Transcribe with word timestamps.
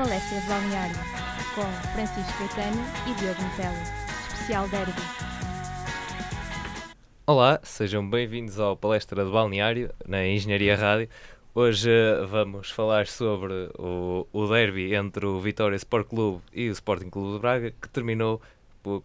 Palestra 0.00 0.40
de 0.40 0.46
Balneário, 0.46 0.96
com 1.54 1.90
Francisco 1.92 2.32
Caetano 2.38 2.82
e 3.06 3.12
Diogo 3.20 3.42
Metelo. 3.42 3.76
Especial 4.32 4.66
Derby. 4.70 4.92
Olá, 7.26 7.60
sejam 7.62 8.08
bem-vindos 8.08 8.58
ao 8.58 8.78
Palestra 8.78 9.22
de 9.26 9.30
Balneário, 9.30 9.92
na 10.08 10.26
Engenharia 10.26 10.74
Rádio. 10.74 11.06
Hoje 11.54 11.90
uh, 11.90 12.26
vamos 12.26 12.70
falar 12.70 13.06
sobre 13.08 13.52
o, 13.78 14.26
o 14.32 14.46
derby 14.46 14.94
entre 14.94 15.26
o 15.26 15.38
Vitória 15.38 15.76
Sport 15.76 16.08
Clube 16.08 16.42
e 16.50 16.70
o 16.70 16.72
Sporting 16.72 17.10
Clube 17.10 17.34
de 17.34 17.38
Braga, 17.38 17.70
que 17.70 17.88
terminou 17.90 18.40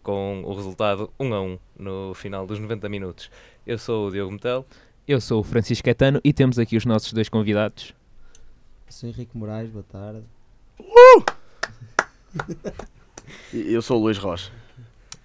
com 0.02 0.44
o 0.46 0.54
resultado 0.54 1.12
1 1.20 1.34
a 1.34 1.42
1 1.42 1.58
no 1.78 2.14
final 2.14 2.46
dos 2.46 2.58
90 2.58 2.88
minutos. 2.88 3.30
Eu 3.66 3.76
sou 3.76 4.08
o 4.08 4.10
Diogo 4.10 4.32
Metel. 4.32 4.64
Eu 5.06 5.20
sou 5.20 5.42
o 5.42 5.44
Francisco 5.44 5.84
Caetano 5.84 6.22
e 6.24 6.32
temos 6.32 6.58
aqui 6.58 6.74
os 6.74 6.86
nossos 6.86 7.12
dois 7.12 7.28
convidados. 7.28 7.94
Sou 8.88 9.10
Henrique 9.10 9.36
Moraes, 9.36 9.68
boa 9.68 9.84
tarde. 9.84 10.24
Eu 13.52 13.82
sou 13.82 14.00
o 14.00 14.04
Luís 14.04 14.18
Rocha. 14.18 14.50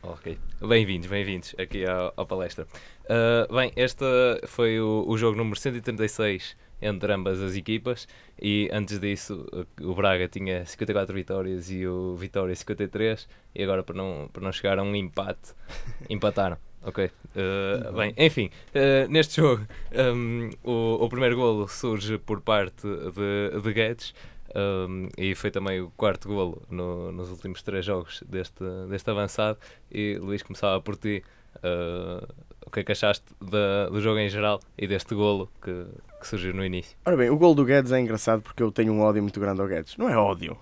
Ok, 0.04 0.38
bem-vindos, 0.68 1.08
bem-vindos 1.08 1.54
aqui 1.58 1.86
ao, 1.86 2.14
ao 2.18 2.26
palestra. 2.26 2.68
Uh, 3.04 3.54
bem, 3.54 3.72
este 3.76 4.04
foi 4.48 4.80
o, 4.80 5.06
o 5.08 5.18
jogo 5.18 5.38
número 5.38 5.60
136 5.60 6.56
entre 6.82 7.14
ambas 7.14 7.40
as 7.40 7.56
equipas 7.56 8.08
e 8.42 8.68
antes 8.74 9.00
disso 9.00 9.46
o 9.80 9.94
Braga 9.94 10.28
tinha 10.28 10.66
54 10.66 11.14
vitórias 11.14 11.70
e 11.70 11.86
o 11.86 12.16
Vitória 12.16 12.56
53 12.56 13.28
e 13.54 13.64
agora 13.64 13.84
para 13.84 13.96
não, 13.96 14.28
para 14.34 14.42
não 14.42 14.52
chegar 14.52 14.80
a 14.80 14.84
um 14.84 14.96
empate, 14.96 15.54
empataram. 16.10 16.58
Ok, 16.84 17.12
Uh, 17.32 17.94
bem, 17.94 18.14
enfim, 18.18 18.50
uh, 18.76 19.08
neste 19.10 19.40
jogo 19.40 19.66
um, 20.14 20.50
o, 20.64 21.06
o 21.06 21.08
primeiro 21.10 21.38
golo 21.38 21.66
surge 21.68 22.18
por 22.18 22.42
parte 22.42 22.86
de, 22.86 23.62
de 23.62 23.74
Guedes 23.74 24.14
um, 24.56 25.08
e 25.18 25.34
foi 25.36 25.52
também 25.52 25.82
o 25.82 25.92
quarto 25.98 26.28
golo 26.28 26.62
no- 26.70 27.12
nos 27.12 27.30
últimos 27.30 27.62
três 27.62 27.86
jogos 27.86 28.24
deste, 28.28 28.64
deste 28.90 29.10
avançado. 29.10 29.58
E 29.92 30.18
Luís, 30.22 30.42
começava 30.44 30.80
por 30.82 30.96
ti. 30.98 31.24
uh, 31.58 32.26
o 32.66 32.72
que 32.72 32.80
é 32.80 32.84
que 32.84 32.92
achaste 32.94 33.26
da- 33.42 33.90
do 33.90 34.00
jogo 34.00 34.18
em 34.20 34.30
geral 34.30 34.62
e 34.78 34.88
deste 34.88 35.14
golo 35.14 35.50
que, 35.62 35.86
que 36.22 36.28
surgiu 36.28 36.54
no 36.54 36.64
início? 36.64 36.96
Ora 37.06 37.18
bem, 37.18 37.30
o 37.30 37.38
gol 37.38 37.54
do 37.54 37.66
Guedes 37.66 37.92
é 37.92 38.00
engraçado 38.00 38.42
porque 38.42 38.64
eu 38.64 38.72
tenho 38.72 38.94
um 38.94 39.02
ódio 39.02 39.22
muito 39.22 39.38
grande 39.40 39.60
ao 39.60 39.68
Guedes. 39.68 39.98
Não 39.98 40.08
é 40.10 40.16
ódio. 40.16 40.56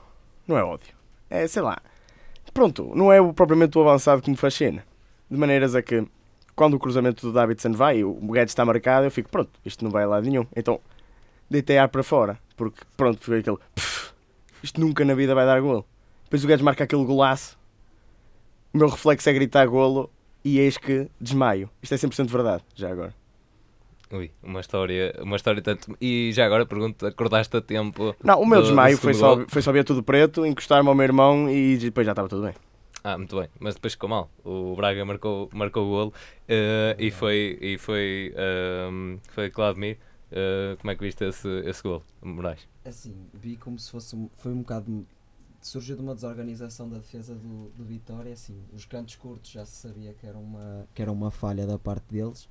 Não 0.48 0.58
é 0.58 0.64
ódio. 0.64 0.94
É, 1.30 1.46
sei 1.48 1.62
lá. 1.62 1.78
Pronto, 2.54 2.92
não 2.96 3.12
é 3.14 3.22
propriamente 3.34 3.78
o 3.78 3.82
avançado 3.82 4.22
que 4.24 4.32
me 4.32 4.36
fascina. 4.36 4.84
De 5.30 5.38
maneiras 5.38 5.76
a 5.76 5.82
que, 5.84 6.04
quando 6.56 6.74
o 6.74 6.80
cruzamento 6.80 7.28
do 7.28 7.32
Davidson 7.32 7.74
vai, 7.74 8.04
o 8.04 8.14
Guedes 8.32 8.52
está 8.52 8.66
marcado, 8.66 9.06
eu 9.06 9.12
fico, 9.12 9.30
pronto, 9.30 9.52
isto 9.64 9.84
não 9.84 9.92
vai 9.92 10.04
a 10.06 10.08
lado 10.08 10.26
nenhum. 10.28 10.48
Então, 10.56 10.80
deitei 11.50 11.78
ar 11.78 11.88
para 11.90 12.02
fora. 12.02 12.40
Porque, 12.60 12.82
pronto, 12.98 13.18
foi 13.24 13.40
aquele, 13.40 13.56
"Pff, 13.74 14.12
isto 14.62 14.82
nunca 14.82 15.06
na 15.06 15.14
vida 15.14 15.34
vai 15.34 15.46
dar 15.46 15.62
golo. 15.62 15.86
Depois 16.26 16.44
o 16.44 16.48
Guedes 16.48 16.62
marca 16.62 16.84
aquele 16.84 17.06
golaço. 17.06 17.58
O 18.74 18.78
meu 18.78 18.90
reflexo 18.90 19.30
é 19.30 19.34
gritar 19.34 19.66
golo 19.66 20.12
e 20.44 20.60
eis 20.60 20.78
que 20.78 21.08
desmaio. 21.22 21.70
Isto 21.82 21.94
é 21.96 21.98
100% 21.98 22.28
verdade, 22.30 22.62
já 22.76 22.92
agora. 22.92 23.14
Ui, 24.12 24.30
uma 24.44 24.60
história, 24.60 25.16
uma 25.22 25.38
história 25.38 25.62
tanto. 25.62 25.96
E 26.02 26.32
já 26.34 26.46
agora 26.46 26.66
pergunto: 26.66 27.06
acordaste 27.08 27.56
a 27.56 27.62
tempo? 27.62 28.14
Não, 28.22 28.42
o 28.42 28.46
meu 28.46 28.58
do- 28.60 28.64
do 28.64 28.68
desmaio 28.68 28.98
foi 28.98 29.14
segundo 29.14 29.30
só, 29.30 29.36
gol? 29.38 29.46
foi 29.48 29.62
só 29.62 29.72
ver 29.72 29.86
tudo 29.86 30.04
preto, 30.04 30.46
encostar-me 30.46 30.90
ao 30.90 30.96
meu 30.96 31.06
irmão 31.06 31.50
e 31.50 31.78
depois 31.78 32.06
já 32.06 32.12
estava 32.12 32.28
tudo 32.28 32.44
bem. 32.44 32.54
Ah, 33.02 33.18
muito 33.18 33.40
bem, 33.40 33.48
mas 33.58 33.76
depois 33.76 33.94
ficou 33.94 34.10
mal. 34.10 34.30
O 34.44 34.76
Braga 34.76 35.06
marcou, 35.06 35.50
marcou 35.54 35.86
o 35.86 35.90
golo 35.90 36.10
uh, 36.50 36.96
e 37.00 37.10
foi, 37.12 37.58
e 37.62 37.78
foi, 37.78 38.34
um, 38.92 39.18
foi 39.32 39.50
Claudemir. 39.50 39.98
Uh, 40.32 40.78
como 40.78 40.92
é 40.92 40.96
que 40.96 41.04
viste 41.04 41.24
esse, 41.24 41.48
esse 41.62 41.82
golo, 41.82 42.04
Moraes? 42.22 42.68
Assim, 42.86 43.16
vi 43.34 43.58
como 43.58 43.80
se 43.80 43.90
fosse. 43.90 44.16
um- 44.16 44.30
Foi 44.36 44.52
um 44.54 44.60
bocado. 44.60 45.06
Surgiu 45.62 45.96
de 45.96 46.02
uma 46.02 46.16
desorganização 46.16 46.88
da 46.90 46.98
defesa 46.98 47.36
do, 47.36 47.70
do 47.72 47.84
Vitória. 47.84 48.32
Assim, 48.32 48.64
os 48.74 48.86
cantos 48.86 49.16
curtos 49.16 49.50
já 49.52 49.66
se 49.66 49.76
sabia 49.88 50.14
que 50.14 50.26
era, 50.26 50.38
uma, 50.38 50.88
que 50.94 51.02
era 51.02 51.12
uma 51.12 51.32
falha 51.32 51.66
da 51.68 51.78
parte 51.80 52.06
deles. 52.14 52.48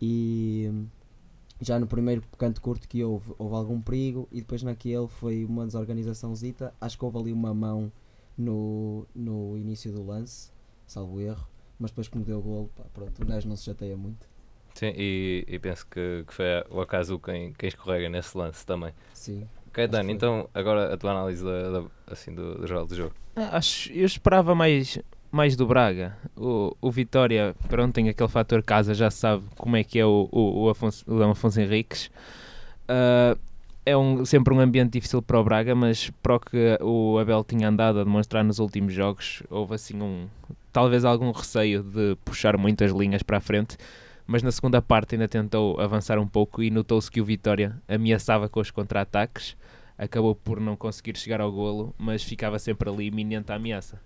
E 0.00 0.70
já 1.60 1.78
no 1.80 1.86
primeiro 1.86 2.22
canto 2.38 2.60
curto 2.60 2.86
que 2.86 3.02
houve, 3.02 3.32
houve 3.38 3.54
algum 3.56 3.80
perigo. 3.80 4.28
E 4.30 4.40
depois 4.40 4.62
naquele 4.62 5.08
foi 5.08 5.44
uma 5.44 5.66
desorganizaçãozita. 5.66 6.72
Acho 6.80 6.98
que 6.98 7.04
houve 7.04 7.18
ali 7.18 7.32
uma 7.32 7.52
mão 7.54 7.90
no, 8.36 9.06
no 9.14 9.56
início 9.56 9.90
do 9.92 10.04
lance, 10.04 10.50
salvo 10.86 11.20
erro. 11.20 11.48
Mas 11.78 11.90
depois 11.90 12.08
que 12.08 12.16
me 12.18 12.24
deu 12.24 12.38
o 12.38 12.42
golo, 12.42 12.70
pá, 12.76 12.84
pronto, 12.94 13.22
o 13.22 13.26
gajo 13.26 13.48
não 13.48 13.56
se 13.56 13.64
chateia 13.64 13.96
muito. 13.96 14.28
Sim, 14.76 14.92
e, 14.94 15.42
e 15.48 15.58
penso 15.58 15.86
que, 15.86 16.22
que 16.26 16.34
foi 16.34 16.44
o 16.70 16.82
acaso 16.82 17.18
quem, 17.18 17.50
quem 17.54 17.68
escorrega 17.68 18.10
nesse 18.10 18.36
lance 18.36 18.64
também. 18.66 18.92
Sim. 19.14 19.48
Caetano, 19.72 20.04
foi. 20.04 20.12
então 20.14 20.48
agora 20.52 20.92
a 20.92 20.96
tua 20.98 21.12
análise 21.12 21.42
da, 21.42 21.70
da- 21.80 21.84
assim, 22.06 22.34
do, 22.34 22.56
do 22.56 22.66
jogo 22.66 22.86
do 22.86 22.94
jogo. 22.94 23.14
Ah, 23.34 23.56
Acho, 23.56 23.90
eu 23.90 24.04
esperava 24.04 24.54
mais, 24.54 24.98
mais 25.32 25.56
do 25.56 25.66
Braga. 25.66 26.14
O, 26.36 26.76
o 26.78 26.90
Vitória, 26.90 27.54
pronto, 27.68 27.94
tem 27.94 28.08
aquele 28.10 28.28
fator 28.28 28.62
casa, 28.62 28.92
já 28.92 29.10
se 29.10 29.16
sabe 29.18 29.44
como 29.56 29.76
é 29.76 29.82
que 29.82 29.98
é 29.98 30.04
o, 30.04 30.28
o, 30.30 30.64
o 30.64 30.68
Afonso, 30.68 31.02
o 31.10 31.22
Afonso 31.22 31.58
Henriques. 31.58 32.10
Ah, 32.86 33.34
é 33.86 33.96
um, 33.96 34.24
sempre 34.26 34.52
um 34.52 34.60
ambiente 34.60 34.92
difícil 34.92 35.22
para 35.22 35.38
o 35.40 35.44
Braga, 35.44 35.74
mas 35.74 36.10
para 36.22 36.34
o 36.34 36.40
que 36.40 36.76
o 36.82 37.18
Abel 37.18 37.42
tinha 37.44 37.68
andado 37.68 38.00
a 38.00 38.04
demonstrar 38.04 38.44
nos 38.44 38.58
últimos 38.58 38.92
jogos, 38.92 39.42
houve 39.48 39.74
assim 39.74 40.02
um 40.02 40.26
talvez 40.72 41.04
algum 41.06 41.30
receio 41.30 41.82
de 41.82 42.16
puxar 42.24 42.58
muitas 42.58 42.90
linhas 42.92 43.22
para 43.22 43.38
a 43.38 43.40
frente. 43.40 43.78
Mas 44.26 44.42
na 44.42 44.50
segunda 44.50 44.82
parte 44.82 45.14
ainda 45.14 45.28
tentou 45.28 45.80
avançar 45.80 46.18
um 46.18 46.26
pouco 46.26 46.62
e 46.62 46.70
notou-se 46.70 47.10
que 47.10 47.20
o 47.20 47.24
Vitória 47.24 47.80
ameaçava 47.86 48.48
com 48.48 48.60
os 48.60 48.70
contra-ataques 48.70 49.56
acabou 49.96 50.34
por 50.34 50.60
não 50.60 50.76
conseguir 50.76 51.16
chegar 51.16 51.40
ao 51.40 51.50
golo, 51.50 51.94
mas 51.96 52.22
ficava 52.22 52.58
sempre 52.58 52.88
ali 52.88 53.06
iminente 53.06 53.50
a 53.50 53.54
ameaça. 53.54 54.00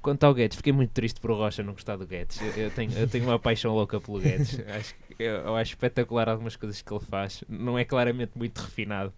Quanto 0.00 0.24
ao 0.24 0.34
Guedes, 0.34 0.58
fiquei 0.58 0.72
muito 0.72 0.90
triste 0.90 1.18
por 1.18 1.30
o 1.30 1.34
Rocha 1.34 1.62
não 1.62 1.72
gostar 1.72 1.96
do 1.96 2.06
Guedes. 2.06 2.40
Eu, 2.40 2.64
eu 2.64 2.70
tenho, 2.70 2.92
eu 2.92 3.08
tenho 3.08 3.24
uma 3.24 3.38
paixão 3.38 3.74
louca 3.74 3.98
pelo 3.98 4.20
Guedes. 4.20 4.60
Acho, 4.68 4.94
eu, 5.18 5.36
eu 5.36 5.56
acho 5.56 5.70
espetacular 5.70 6.28
algumas 6.28 6.56
coisas 6.56 6.82
que 6.82 6.92
ele 6.92 7.02
faz. 7.02 7.42
Não 7.48 7.78
é 7.78 7.84
claramente 7.84 8.32
muito 8.34 8.58
refinado, 8.58 9.14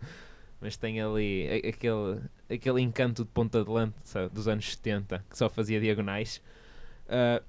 mas 0.60 0.76
tem 0.76 1.00
ali 1.00 1.48
aquele, 1.66 2.20
aquele 2.48 2.80
encanto 2.80 3.24
de 3.24 3.30
ponta 3.30 3.64
de 3.64 3.70
lança 3.70 4.28
dos 4.28 4.46
anos 4.46 4.70
70 4.70 5.24
que 5.28 5.36
só 5.36 5.48
fazia 5.48 5.80
diagonais. 5.80 6.40
Ah, 7.08 7.42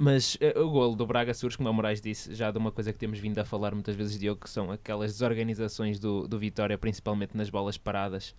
mas 0.00 0.36
eh, 0.40 0.58
o 0.58 0.70
golo 0.70 0.96
do 0.96 1.06
Braga 1.06 1.34
surge, 1.34 1.56
como 1.56 1.68
o 1.70 1.74
Moraes 1.74 2.00
disse, 2.00 2.34
já 2.34 2.50
de 2.50 2.58
uma 2.58 2.72
coisa 2.72 2.92
que 2.92 2.98
temos 2.98 3.18
vindo 3.18 3.38
a 3.38 3.44
falar 3.44 3.74
muitas 3.74 3.94
vezes, 3.96 4.18
Diogo, 4.18 4.40
que 4.42 4.50
são 4.50 4.70
aquelas 4.72 5.12
desorganizações 5.12 5.98
do, 5.98 6.26
do 6.28 6.38
Vitória, 6.38 6.78
principalmente 6.78 7.36
nas 7.36 7.50
bolas 7.50 7.76
paradas. 7.78 8.34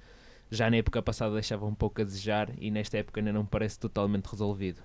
Já 0.52 0.70
na 0.70 0.78
época 0.78 1.02
passada 1.02 1.34
deixava 1.34 1.66
um 1.66 1.76
pouco 1.76 2.02
a 2.02 2.04
desejar 2.04 2.52
e 2.60 2.72
nesta 2.72 2.98
época 2.98 3.20
ainda 3.22 3.32
não 3.34 3.46
parece 3.46 3.80
totalmente 3.80 4.26
resolvido. 4.28 4.82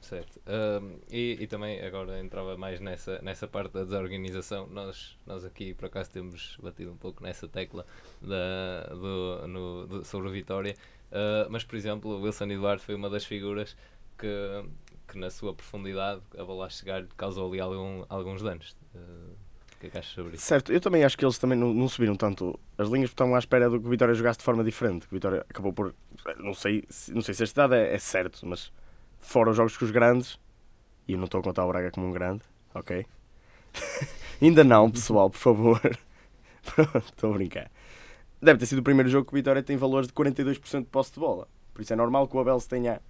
Certo. 0.00 0.40
Ahm, 0.46 0.98
e, 1.10 1.36
e 1.40 1.46
também 1.46 1.80
agora 1.82 2.18
entrava 2.20 2.56
mais 2.56 2.80
nessa, 2.80 3.20
nessa 3.22 3.46
parte 3.46 3.72
da 3.74 3.84
desorganização. 3.84 4.66
Nós, 4.66 5.16
nós 5.26 5.44
aqui 5.44 5.74
por 5.74 5.86
acaso 5.86 6.10
temos 6.10 6.56
batido 6.62 6.90
um 6.92 6.96
pouco 6.96 7.22
nessa 7.22 7.46
tecla 7.46 7.86
da, 8.20 8.86
do, 8.94 9.46
no, 9.48 9.86
do- 9.86 10.04
sobre 10.04 10.28
o 10.28 10.32
Vitória. 10.32 10.74
Ah, 11.12 11.46
mas 11.50 11.64
por 11.64 11.76
exemplo, 11.76 12.10
o 12.12 12.22
Wilson 12.22 12.46
Eduardo 12.46 12.82
foi 12.82 12.94
uma 12.94 13.10
das 13.10 13.24
figuras 13.24 13.76
que, 14.18 14.26
que 15.10 15.18
na 15.18 15.30
sua 15.30 15.54
profundidade 15.54 16.20
a 16.38 16.44
bola 16.44 16.66
a 16.66 16.70
chegar 16.70 17.04
causou 17.16 17.48
ali 17.50 17.60
algum, 17.60 18.04
alguns 18.08 18.42
danos. 18.42 18.76
Ah, 18.94 18.98
o 19.74 19.80
que 19.80 19.86
é 19.86 19.90
que 19.90 19.98
achas 19.98 20.12
sobre 20.12 20.34
isso? 20.36 20.44
Certo, 20.46 20.72
eu 20.72 20.80
também 20.80 21.04
acho 21.04 21.16
que 21.16 21.24
eles 21.24 21.38
também 21.38 21.58
não, 21.58 21.72
não 21.72 21.88
subiram 21.88 22.14
tanto 22.14 22.58
as 22.76 22.88
linhas 22.88 23.08
porque 23.10 23.14
estavam 23.14 23.34
à 23.34 23.38
espera 23.38 23.68
do 23.70 23.80
que 23.80 23.86
o 23.86 23.90
Vitória 23.90 24.14
jogasse 24.14 24.38
de 24.38 24.44
forma 24.44 24.62
diferente. 24.62 25.06
Que 25.06 25.14
o 25.14 25.16
Vitória 25.16 25.44
acabou 25.48 25.72
por. 25.72 25.94
Não 26.38 26.52
sei, 26.54 26.84
se- 26.88 27.12
não 27.14 27.22
sei 27.22 27.34
se 27.34 27.44
este 27.44 27.56
dado 27.56 27.74
é, 27.74 27.94
é 27.94 27.98
certo, 27.98 28.46
mas 28.46 28.70
fora 29.20 29.50
os 29.50 29.56
jogos 29.56 29.76
com 29.76 29.84
os 29.84 29.90
grandes, 29.90 30.38
e 31.08 31.12
eu 31.12 31.18
não 31.18 31.24
estou 31.24 31.40
a 31.40 31.42
contar 31.42 31.64
o 31.64 31.68
Braga 31.68 31.90
como 31.90 32.06
um 32.06 32.12
grande, 32.12 32.42
ok? 32.74 33.06
Ainda 34.40 34.64
não, 34.64 34.90
pessoal, 34.90 35.30
por 35.30 35.38
favor. 35.38 35.80
Pronto, 36.74 36.98
estou 36.98 37.30
a 37.30 37.34
brincar. 37.36 37.70
Deve 38.40 38.58
ter 38.58 38.66
sido 38.66 38.78
o 38.78 38.82
primeiro 38.82 39.08
jogo 39.08 39.26
que 39.26 39.32
o 39.32 39.36
Vitória 39.36 39.62
tem 39.62 39.76
valores 39.76 40.08
de 40.08 40.14
42% 40.14 40.80
de 40.80 40.86
posse 40.86 41.12
de 41.12 41.20
bola. 41.20 41.46
Por 41.74 41.82
isso 41.82 41.92
é 41.92 41.96
normal 41.96 42.26
que 42.28 42.36
o 42.36 42.40
Abel 42.40 42.58
se 42.60 42.68
tenha 42.68 43.00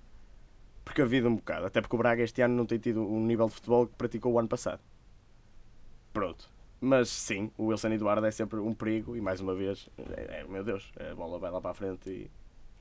precavido 0.85 1.29
um 1.29 1.37
bocado. 1.37 1.67
Até 1.67 1.81
porque 1.81 1.97
o 1.97 1.99
Braga 1.99 2.23
este 2.23 2.43
ano 2.43 2.55
não 2.57 2.67
tem 2.67 2.79
tido 2.79 3.03
um 3.03 3.25
nível 3.27 3.47
de 3.49 3.55
futebol 3.55 3.87
que 3.87 3.95
praticou 3.97 4.33
o 4.33 4.39
ano 4.39 4.49
passado. 4.49 4.81
Pronto. 6.13 6.51
Mas 6.81 7.09
sim, 7.11 7.51
o 7.59 7.67
Wilson 7.67 7.89
Eduardo 7.93 8.27
é 8.27 8.31
sempre 8.31 8.59
um 8.59 8.75
perigo 8.75 9.17
e 9.17 9.21
mais 9.21 9.41
uma 9.41 9.55
vez, 9.55 9.89
é, 10.17 10.41
é, 10.41 10.45
meu 10.45 10.65
Deus, 10.65 10.91
a 10.99 11.15
bola 11.15 11.39
vai 11.39 11.51
lá 11.51 11.61
para 11.61 11.71
a 11.73 11.75
frente 11.75 12.09
e 12.11 12.31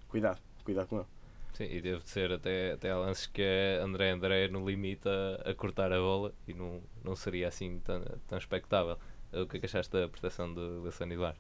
cuidado, 0.08 0.42
cuidado 0.64 0.88
com 0.88 0.98
ele. 0.98 1.08
Sim, 1.54 1.66
e 1.66 1.82
deve 1.82 2.02
de 2.04 2.10
ser 2.10 2.32
até, 2.32 2.72
até 2.74 2.94
lances 2.96 3.28
que 3.28 3.42
é 3.42 3.80
André 3.82 4.10
André 4.12 4.48
no 4.48 4.66
limite 4.68 5.08
a, 5.10 5.50
a 5.52 5.54
cortar 5.56 5.92
a 5.92 6.00
bola 6.00 6.34
e 6.48 6.54
não, 6.54 6.82
não 7.04 7.16
seria 7.16 7.48
assim 7.48 7.80
tão, 7.82 8.02
tão 8.28 8.38
expectável. 8.38 8.98
O 9.34 9.46
que 9.48 9.58
é 9.58 9.60
que 9.60 9.66
achaste 9.66 9.92
da 9.92 10.08
prestação 10.10 10.52
do 10.54 10.84
Wilson 10.84 11.06
Eduardo? 11.06 11.40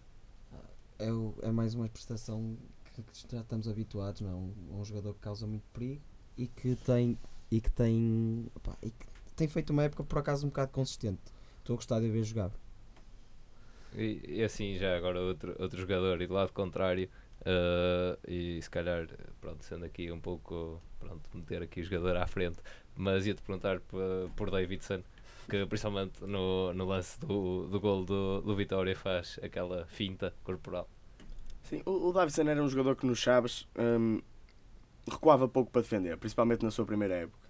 é, 0.97 1.11
o- 1.11 1.35
é 1.41 1.51
mais 1.51 1.73
uma 1.75 1.87
prestação 1.89 2.57
que, 2.93 3.01
que 3.03 3.31
já 3.31 3.41
estamos 3.41 3.67
habituados, 3.67 4.21
não? 4.21 4.29
é? 4.31 4.35
Um, 4.35 4.79
um 4.79 4.85
jogador 4.85 5.13
que 5.13 5.19
causa 5.21 5.47
muito 5.47 5.67
perigo 5.73 6.01
e 6.43 6.47
que 6.47 6.75
tem 6.75 7.17
e 7.51 7.59
que 7.59 7.71
tem 7.71 8.47
opá, 8.55 8.75
e 8.81 8.89
que 8.91 9.05
tem 9.35 9.47
feito 9.47 9.71
uma 9.71 9.83
época 9.83 10.03
por 10.03 10.19
acaso 10.19 10.45
um 10.45 10.49
bocado 10.49 10.71
consistente. 10.71 11.21
Estou 11.59 11.73
a 11.73 11.77
gostar 11.77 11.99
de 11.99 12.09
ver 12.09 12.23
jogar. 12.23 12.51
E, 13.95 14.21
e 14.27 14.43
assim, 14.43 14.77
já 14.77 14.95
agora 14.95 15.19
outro, 15.19 15.55
outro 15.59 15.79
jogador 15.79 16.21
e 16.21 16.27
do 16.27 16.33
lado 16.33 16.51
contrário, 16.53 17.09
Uh, 17.41 18.19
e 18.27 18.61
se 18.61 18.69
calhar, 18.69 19.07
pronto, 19.39 19.63
sendo 19.63 19.85
aqui 19.85 20.11
um 20.11 20.19
pouco, 20.19 20.81
pronto, 20.99 21.21
meter 21.33 21.63
aqui 21.63 21.79
o 21.79 21.83
jogador 21.83 22.17
à 22.17 22.27
frente, 22.27 22.57
mas 22.97 23.25
ia-te 23.25 23.41
perguntar 23.41 23.79
por, 24.35 24.51
Davidson, 24.51 25.01
que 25.49 25.65
principalmente 25.65 26.21
no, 26.25 26.73
no 26.73 26.85
lance 26.85 27.17
do, 27.19 27.65
do 27.67 27.79
gol 27.79 28.03
do, 28.03 28.41
do 28.41 28.55
Vitória 28.55 28.95
faz 28.95 29.39
aquela 29.41 29.85
finta 29.85 30.33
corporal. 30.43 30.89
Sim, 31.63 31.81
o, 31.85 32.09
o 32.09 32.11
Davidson 32.11 32.43
era 32.43 32.61
um 32.61 32.67
jogador 32.67 32.97
que 32.97 33.05
nos 33.05 33.19
Chaves 33.19 33.65
hum, 33.77 34.21
recuava 35.09 35.47
pouco 35.47 35.71
para 35.71 35.81
defender, 35.81 36.17
principalmente 36.17 36.63
na 36.63 36.71
sua 36.71 36.85
primeira 36.85 37.15
época. 37.15 37.49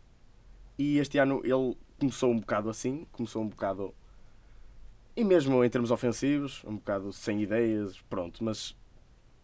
E 0.77 0.97
este 0.97 1.17
ano 1.17 1.41
ele 1.43 1.77
começou 1.99 2.31
um 2.31 2.39
bocado 2.39 2.69
assim, 2.69 3.05
começou 3.11 3.43
um 3.43 3.47
bocado. 3.47 3.93
E 5.15 5.23
mesmo 5.23 5.63
em 5.63 5.69
termos 5.69 5.91
ofensivos, 5.91 6.63
um 6.65 6.75
bocado 6.75 7.11
sem 7.11 7.41
ideias, 7.41 8.01
pronto, 8.09 8.43
mas 8.43 8.75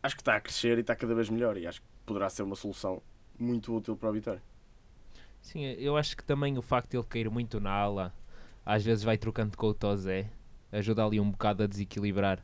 acho 0.02 0.16
que 0.16 0.22
está 0.22 0.36
a 0.36 0.42
crescer 0.42 0.78
e 0.78 0.82
está 0.82 0.96
cada 0.96 1.14
vez 1.14 1.30
melhor 1.30 1.58
e 1.58 1.68
acho 1.68 1.82
que 1.82 1.88
poderá 2.06 2.30
ser 2.30 2.44
uma 2.44 2.56
solução 2.56 3.02
muito 3.38 3.76
útil 3.76 3.98
para 3.98 4.10
a 4.10 4.12
Vitória. 4.12 4.42
Sim, 5.42 5.64
eu 5.64 5.98
acho 5.98 6.16
que 6.16 6.24
também 6.24 6.58
o 6.58 6.62
facto 6.62 6.92
de 6.92 6.98
ele 6.98 7.06
cair 7.06 7.30
muito 7.30 7.60
na 7.60 7.72
ala, 7.72 8.14
às 8.66 8.84
vezes 8.84 9.04
vai 9.04 9.18
trocando 9.18 9.58
com 9.58 9.68
o 9.68 9.74
Tozé, 9.74 10.30
ajuda 10.72 11.06
ali 11.06 11.20
um 11.20 11.30
bocado 11.30 11.64
a 11.64 11.68
desequilibrar 11.68 12.44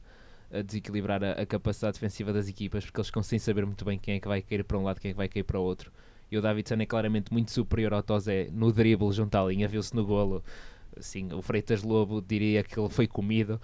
a 0.52 0.62
desequilibrar 0.62 1.24
a, 1.24 1.32
a, 1.34 1.46
capacidade 1.46 1.94
defensiva 1.94 2.34
das 2.34 2.48
equipas, 2.48 2.86
porque 2.86 3.00
eles 3.00 3.28
sem 3.28 3.40
saber 3.40 3.66
muito 3.66 3.86
bem 3.86 3.98
quem 3.98 4.16
é 4.16 4.20
que 4.20 4.28
vai 4.28 4.42
cair 4.42 4.64
para 4.64 4.78
um 4.78 4.84
lado, 4.84 5.00
quem 5.00 5.10
é 5.10 5.14
que 5.14 5.18
vai 5.18 5.28
cair 5.28 5.44
para 5.44 5.60
o 5.60 5.64
outro. 5.64 5.92
E 6.32 6.38
o 6.38 6.42
Davidson 6.42 6.76
é 6.76 6.86
claramente 6.86 7.32
muito 7.32 7.52
superior 7.52 7.94
ao 7.94 8.04
Tozé 8.04 8.50
no 8.52 8.72
drible 8.72 9.12
junto 9.12 9.36
à 9.36 9.44
linha, 9.46 9.68
viu-se 9.68 9.96
no 9.96 10.06
golo. 10.06 10.44
Assim, 10.98 11.32
o 11.34 11.42
Freitas 11.42 11.84
Lobo 11.84 12.22
diria 12.22 12.64
que 12.64 12.80
ele 12.80 12.90
foi 12.90 13.08
comido. 13.08 13.60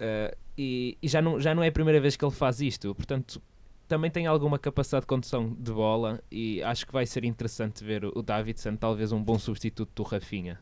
Uh, 0.00 0.36
e, 0.58 0.98
e 1.00 1.08
já, 1.08 1.22
não, 1.22 1.40
já 1.40 1.54
não 1.54 1.62
é 1.62 1.68
a 1.68 1.72
primeira 1.72 2.00
vez 2.00 2.16
que 2.16 2.24
ele 2.24 2.32
faz 2.32 2.60
isto, 2.60 2.94
portanto, 2.94 3.40
também 3.88 4.10
tem 4.10 4.26
alguma 4.26 4.58
capacidade 4.58 5.02
de 5.02 5.06
condução 5.06 5.54
de 5.54 5.72
bola 5.72 6.20
e 6.30 6.62
acho 6.62 6.86
que 6.86 6.92
vai 6.92 7.06
ser 7.06 7.24
interessante 7.24 7.84
ver 7.84 8.04
o 8.04 8.22
Davidson, 8.22 8.76
talvez 8.76 9.12
um 9.12 9.22
bom 9.22 9.38
substituto 9.38 9.90
do 9.94 10.02
Rafinha. 10.02 10.58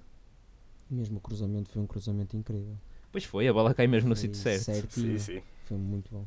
Mesmo 0.91 1.19
o 1.19 1.21
cruzamento 1.21 1.71
foi 1.71 1.81
um 1.81 1.87
cruzamento 1.87 2.37
incrível. 2.37 2.77
Pois 3.13 3.25
foi, 3.25 3.49
a 3.49 3.53
bola 3.53 3.75
cai 3.75 3.87
mesmo 3.87 4.09
no 4.09 4.17
sítio 4.17 4.39
certo. 4.39 4.65
Certinho. 4.65 5.19
Sim, 5.19 5.35
sim. 5.35 5.43
Foi 5.65 5.77
muito 5.77 6.11
bom. 6.13 6.27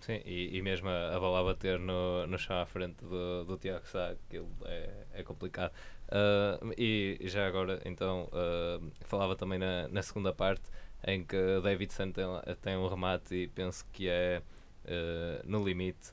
Sim, 0.00 0.20
e, 0.26 0.58
e 0.58 0.60
mesmo 0.60 0.88
a, 0.88 1.16
a, 1.16 1.18
bola 1.18 1.40
a 1.40 1.44
bater 1.44 1.78
no, 1.78 2.26
no 2.26 2.38
chão 2.38 2.60
à 2.60 2.66
frente 2.66 3.02
do, 3.02 3.44
do 3.44 3.56
Tiago 3.56 3.86
Sá, 3.86 4.14
que 4.28 4.36
é, 4.66 4.90
é 5.14 5.22
complicado. 5.22 5.72
Uh, 6.08 6.74
e 6.76 7.18
já 7.22 7.46
agora, 7.46 7.80
então, 7.86 8.28
uh, 8.28 8.92
falava 9.00 9.34
também 9.34 9.58
na, 9.58 9.88
na 9.88 10.02
segunda 10.02 10.30
parte, 10.30 10.70
em 11.06 11.24
que 11.24 11.36
Davidson 11.62 12.12
tem, 12.12 12.26
tem 12.60 12.76
um 12.76 12.86
remate 12.86 13.34
e 13.34 13.48
penso 13.48 13.86
que 13.92 14.06
é 14.06 14.42
uh, 14.84 15.48
no 15.48 15.64
limite. 15.64 16.12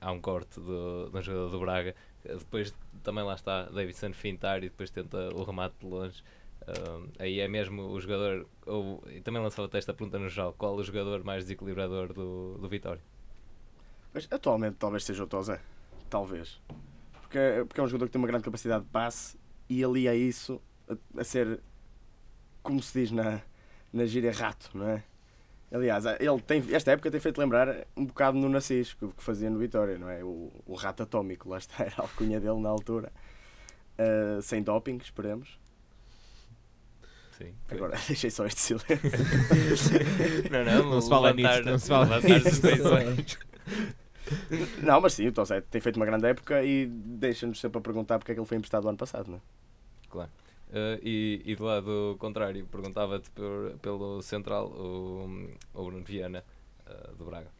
há 0.00 0.12
um 0.12 0.20
corte 0.20 0.60
do, 0.60 1.10
do 1.10 1.22
jogador 1.22 1.50
do 1.50 1.58
Braga. 1.58 1.94
Depois 2.24 2.72
também 3.02 3.24
lá 3.24 3.34
está 3.34 3.64
Davidson 3.64 4.12
fintar 4.12 4.58
e 4.58 4.68
depois 4.68 4.90
tenta 4.90 5.28
o 5.34 5.42
remate 5.42 5.74
de 5.80 5.86
longe. 5.86 6.22
Aí 7.18 7.40
é 7.40 7.48
mesmo 7.48 7.82
o 7.82 8.00
jogador, 8.00 8.46
ou 8.66 9.02
também 9.22 9.42
lançava 9.42 9.68
esta 9.76 9.92
pergunta 9.92 10.18
no 10.18 10.28
geral: 10.28 10.54
qual 10.56 10.74
o 10.74 10.82
jogador 10.82 11.22
mais 11.22 11.44
desequilibrador 11.44 12.12
do, 12.12 12.58
do 12.58 12.68
Vitória? 12.68 13.02
Mas 14.12 14.28
atualmente 14.30 14.76
talvez 14.76 15.04
seja 15.04 15.24
o 15.24 15.26
Tozé, 15.26 15.60
talvez, 16.08 16.60
porque, 17.20 17.38
porque 17.66 17.80
é 17.80 17.82
um 17.82 17.88
jogador 17.88 18.06
que 18.06 18.12
tem 18.12 18.20
uma 18.20 18.28
grande 18.28 18.44
capacidade 18.44 18.84
de 18.84 18.90
passe 18.90 19.36
e 19.68 19.84
ali 19.84 20.06
é 20.06 20.14
isso 20.14 20.60
a, 20.88 21.20
a 21.20 21.24
ser, 21.24 21.60
como 22.62 22.80
se 22.80 23.00
diz 23.00 23.10
na, 23.10 23.42
na 23.92 24.06
gíria, 24.06 24.32
rato, 24.32 24.70
não 24.72 24.88
é? 24.88 25.02
Aliás, 25.72 26.04
ele 26.06 26.40
tem, 26.40 26.62
esta 26.72 26.92
época 26.92 27.10
tem 27.10 27.18
feito 27.18 27.38
lembrar 27.38 27.84
um 27.96 28.06
bocado 28.06 28.38
no 28.38 28.48
Nassis, 28.48 28.94
que, 28.94 29.08
que 29.08 29.22
fazia 29.22 29.50
no 29.50 29.58
Vitória, 29.58 29.98
não 29.98 30.08
é? 30.08 30.22
O, 30.22 30.52
o 30.66 30.74
rato 30.74 31.02
atómico, 31.02 31.48
lá 31.48 31.58
está, 31.58 31.82
era 31.84 31.94
a 31.98 32.02
alcunha 32.02 32.38
dele 32.38 32.60
na 32.60 32.68
altura. 32.68 33.12
Uh, 33.98 34.40
sem 34.40 34.62
doping, 34.62 34.96
esperemos. 34.98 35.58
Sim. 37.38 37.52
Agora 37.68 37.98
deixei 38.06 38.30
só 38.30 38.46
este 38.46 38.60
silêncio. 38.60 38.90
não, 40.50 40.64
não, 40.64 40.90
não 40.90 41.00
se 41.00 41.08
fala 41.08 41.32
nisso. 41.32 41.62
Não 41.64 41.78
se 41.78 41.88
fala 41.88 42.20
nisso. 42.20 43.38
não, 44.82 45.00
mas 45.00 45.14
sim, 45.14 45.26
o 45.26 45.32
Tosé 45.32 45.60
tem 45.60 45.80
feito 45.80 45.96
uma 45.96 46.06
grande 46.06 46.26
época 46.26 46.62
e 46.62 46.86
deixa-nos 46.86 47.60
sempre 47.60 47.78
a 47.78 47.80
perguntar 47.80 48.18
porque 48.18 48.32
é 48.32 48.34
que 48.34 48.40
ele 48.40 48.46
foi 48.46 48.56
emprestado 48.56 48.84
o 48.84 48.88
ano 48.88 48.98
passado, 48.98 49.30
não 49.30 49.38
é? 49.38 49.40
Claro. 50.08 50.30
Uh, 50.70 50.98
e, 51.02 51.42
e 51.44 51.54
do 51.54 51.64
lado 51.64 52.16
contrário, 52.18 52.66
perguntava-te 52.66 53.30
pelo 53.80 54.22
central, 54.22 54.68
o, 54.68 55.50
o 55.72 55.84
Bruno 55.84 56.04
Viana, 56.04 56.44
uh, 56.86 57.14
do 57.16 57.24
Braga. 57.24 57.50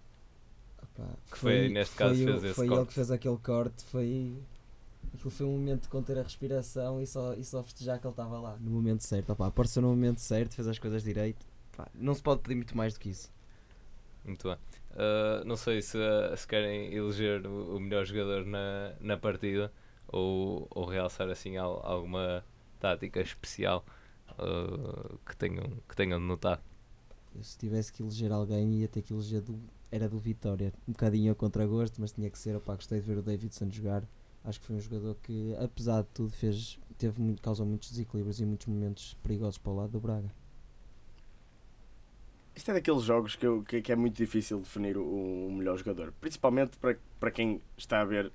Opa, 0.83 1.09
que 1.31 1.39
foi, 1.39 1.59
foi, 1.59 1.69
neste 1.69 1.97
caso 1.97 2.15
foi 2.15 2.25
fez 2.25 2.45
esse 2.45 2.55
foi 2.55 2.67
corte. 2.67 2.69
Foi 2.69 2.79
ele 2.79 2.87
que 2.87 2.93
fez 2.95 3.11
aquele 3.11 3.37
corte, 3.39 3.85
foi 3.85 4.39
Aquilo 5.15 5.31
foi 5.31 5.47
um 5.47 5.53
momento 5.53 5.83
de 5.83 5.89
conter 5.89 6.19
a 6.19 6.23
respiração 6.23 7.01
e 7.01 7.07
só, 7.07 7.35
e 7.35 7.45
só 7.45 7.63
festejar 7.63 8.01
que 8.01 8.07
ele 8.07 8.13
estava 8.13 8.39
lá. 8.41 8.57
No 8.61 8.73
momento 8.73 9.03
certo, 9.03 9.33
opá, 9.33 9.47
apareceu 9.47 9.81
no 9.81 9.89
momento 9.89 10.19
certo, 10.19 10.55
fez 10.55 10.67
as 10.67 10.79
coisas 10.79 11.05
direito. 11.05 11.47
Não 11.95 12.15
se 12.15 12.23
pode 12.23 12.41
pedir 12.41 12.57
muito 12.57 12.77
mais 12.77 12.95
do 12.95 13.01
que 13.01 13.11
isso. 13.11 13.33
Muito 14.25 14.49
bem. 14.49 14.57
Uh, 14.91 15.45
não 15.45 15.57
sei 15.57 15.83
se, 15.83 15.99
se 16.37 16.47
querem 16.47 16.93
eleger 16.93 17.47
o, 17.47 17.79
melhor 17.79 18.05
jogador 18.05 18.45
na, 18.45 18.93
na 19.01 19.17
partida 19.17 19.73
ou, 20.09 20.67
ou 20.71 20.85
realçar 20.85 21.29
assim 21.29 21.57
alguma 21.57 22.45
tática 22.81 23.21
especial 23.21 23.85
uh, 24.39 25.19
que, 25.27 25.37
tenham, 25.37 25.65
que 25.89 25.97
tenham 25.97 26.19
de 26.19 26.25
notar. 26.27 26.61
Eu, 27.35 27.43
se 27.43 27.59
tivesse 27.59 27.93
que 27.93 28.03
eleger 28.03 28.33
alguém, 28.33 28.81
ia 28.81 28.89
ter 28.89 29.03
que 29.03 29.13
eleger 29.13 29.41
do, 29.41 29.61
era 29.91 30.09
do 30.09 30.19
Vitória. 30.19 30.73
Um 30.89 30.93
bocadinho 30.93 31.33
a 31.33 31.35
contragosto, 31.35 32.01
mas 32.01 32.13
tinha 32.13 32.31
que 32.31 32.39
ser. 32.39 32.57
Opá, 32.57 32.75
gostei 32.75 33.01
de 33.01 33.07
ver 33.07 33.19
o 33.19 33.23
Davidson 33.23 33.71
jogar 33.71 34.05
acho 34.45 34.61
que 34.61 34.67
foi 34.67 34.77
um 34.77 34.81
jogador 34.81 35.17
que, 35.23 35.55
apesar 35.57 36.03
de 36.03 36.09
tudo, 36.09 36.31
fez, 36.31 36.79
teve 36.99 37.21
muito, 37.21 37.43
causou 37.43 37.67
muitos 37.67 37.91
desequilíbrios 37.91 38.41
e 38.41 38.45
muitos 38.45 38.67
momentos 38.67 39.15
perigosos 39.23 39.59
para 39.59 39.73
o 39.73 39.77
lado 39.77 39.91
do 39.91 40.01
Braga. 40.01 40.31
Isto 42.55 42.71
é 42.71 42.75
daqueles 42.75 43.03
jogos 43.03 43.35
que, 43.35 43.45
eu, 43.45 43.65
que, 43.65 43.83
que, 43.83 43.91
é 43.91 43.97
muito 43.97 44.17
difícil 44.17 44.61
definir 44.61 44.97
o, 44.97 45.03
o, 45.03 45.53
melhor 45.53 45.77
jogador, 45.77 46.13
principalmente 46.21 46.77
para, 46.79 46.97
para 47.19 47.31
quem 47.33 47.61
está 47.77 48.01
a 48.01 48.05
ver 48.05 48.31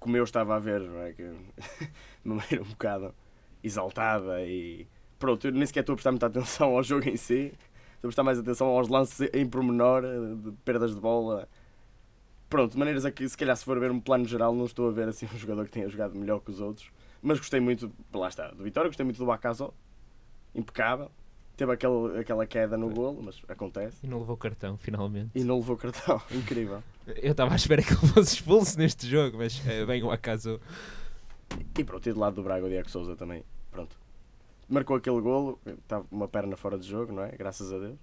como 0.00 0.16
eu 0.16 0.24
estava 0.24 0.56
a 0.56 0.58
ver, 0.58 0.80
não 0.80 1.00
é? 1.00 1.12
Que, 1.12 1.22
de 2.24 2.28
maneira 2.28 2.62
um 2.62 2.68
bocado 2.68 3.14
exaltada 3.62 4.44
e. 4.44 4.86
Pronto, 5.18 5.46
eu 5.46 5.52
nem 5.52 5.64
sequer 5.64 5.80
estou 5.80 5.94
a 5.94 5.96
prestar 5.96 6.10
muita 6.10 6.26
atenção 6.26 6.76
ao 6.76 6.82
jogo 6.82 7.08
em 7.08 7.16
si, 7.16 7.54
estou 7.94 8.08
a 8.08 8.08
prestar 8.08 8.22
mais 8.22 8.38
atenção 8.38 8.66
aos 8.66 8.88
lances 8.88 9.30
em 9.32 9.48
pormenor, 9.48 10.02
de 10.42 10.52
perdas 10.64 10.94
de 10.94 11.00
bola, 11.00 11.48
pronto, 12.48 12.72
de 12.72 12.78
maneiras 12.78 13.04
a 13.04 13.10
que, 13.10 13.28
se 13.28 13.36
calhar, 13.36 13.56
se 13.56 13.64
for 13.64 13.78
ver 13.78 13.90
um 13.90 14.00
plano 14.00 14.24
geral, 14.24 14.54
não 14.54 14.66
estou 14.66 14.88
a 14.88 14.92
ver 14.92 15.08
assim 15.08 15.26
um 15.32 15.38
jogador 15.38 15.66
que 15.66 15.72
tenha 15.72 15.88
jogado 15.88 16.16
melhor 16.16 16.40
que 16.40 16.50
os 16.50 16.60
outros. 16.60 16.90
Mas 17.22 17.38
gostei 17.38 17.60
muito, 17.60 17.90
lá 18.12 18.28
está, 18.28 18.48
do 18.48 18.62
Vitória, 18.62 18.88
gostei 18.88 19.04
muito 19.04 19.18
do 19.18 19.26
Bacazó, 19.26 19.72
impecável. 20.54 21.10
Teve 21.56 21.72
aquele, 21.72 22.18
aquela 22.20 22.46
queda 22.46 22.76
no 22.76 22.90
golo, 22.90 23.22
mas 23.22 23.40
acontece. 23.48 23.96
E 24.04 24.06
não 24.06 24.18
levou 24.18 24.36
cartão, 24.36 24.76
finalmente. 24.76 25.30
E 25.34 25.42
não 25.42 25.56
levou 25.56 25.76
cartão, 25.76 26.20
incrível. 26.30 26.82
Eu 27.06 27.32
estava 27.32 27.54
à 27.54 27.56
espera 27.56 27.82
que 27.82 27.92
ele 27.94 28.06
fosse 28.12 28.34
expulso 28.34 28.78
neste 28.78 29.06
jogo, 29.08 29.38
mas 29.38 29.66
é, 29.66 29.86
bem 29.86 30.02
o 30.02 30.10
acaso. 30.10 30.60
E 31.78 31.82
pronto, 31.82 32.06
e 32.06 32.12
do 32.12 32.20
lado 32.20 32.34
do 32.36 32.42
Braga, 32.42 32.66
o 32.66 32.68
Diego 32.68 32.90
Souza 32.90 33.16
também, 33.16 33.42
pronto. 33.70 33.96
Marcou 34.68 34.96
aquele 34.96 35.20
golo, 35.20 35.58
estava 35.64 36.04
uma 36.10 36.28
perna 36.28 36.56
fora 36.56 36.76
de 36.76 36.86
jogo, 36.86 37.12
não 37.12 37.22
é? 37.22 37.30
Graças 37.30 37.72
a 37.72 37.78
Deus. 37.78 37.96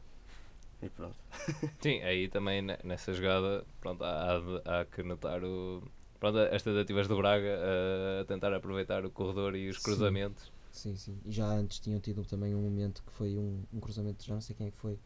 E 0.83 0.89
pronto. 0.89 1.15
Sim, 1.81 2.01
aí 2.01 2.27
também 2.27 2.61
nessa 2.83 3.13
jogada 3.13 3.65
pronto, 3.79 4.03
há, 4.03 4.41
há 4.65 4.85
que 4.85 5.01
notar 5.03 5.43
o, 5.43 5.83
pronto, 6.19 6.37
as 6.37 6.61
tentativas 6.61 7.07
do 7.07 7.17
Braga 7.17 7.59
a 8.21 8.25
tentar 8.25 8.53
aproveitar 8.53 9.05
o 9.05 9.11
corredor 9.11 9.55
e 9.55 9.69
os 9.69 9.77
sim. 9.77 9.83
cruzamentos. 9.83 10.51
Sim, 10.71 10.95
sim. 10.95 11.17
E 11.25 11.31
já 11.31 11.45
antes 11.45 11.79
tinham 11.79 11.99
tido 11.99 12.23
também 12.25 12.55
um 12.55 12.61
momento 12.61 13.03
que 13.05 13.11
foi 13.13 13.37
um, 13.37 13.61
um 13.71 13.79
cruzamento, 13.79 14.25
já 14.25 14.33
não 14.33 14.41
sei 14.41 14.55
quem 14.55 14.67
é 14.67 14.71
que 14.71 14.77
foi, 14.77 14.97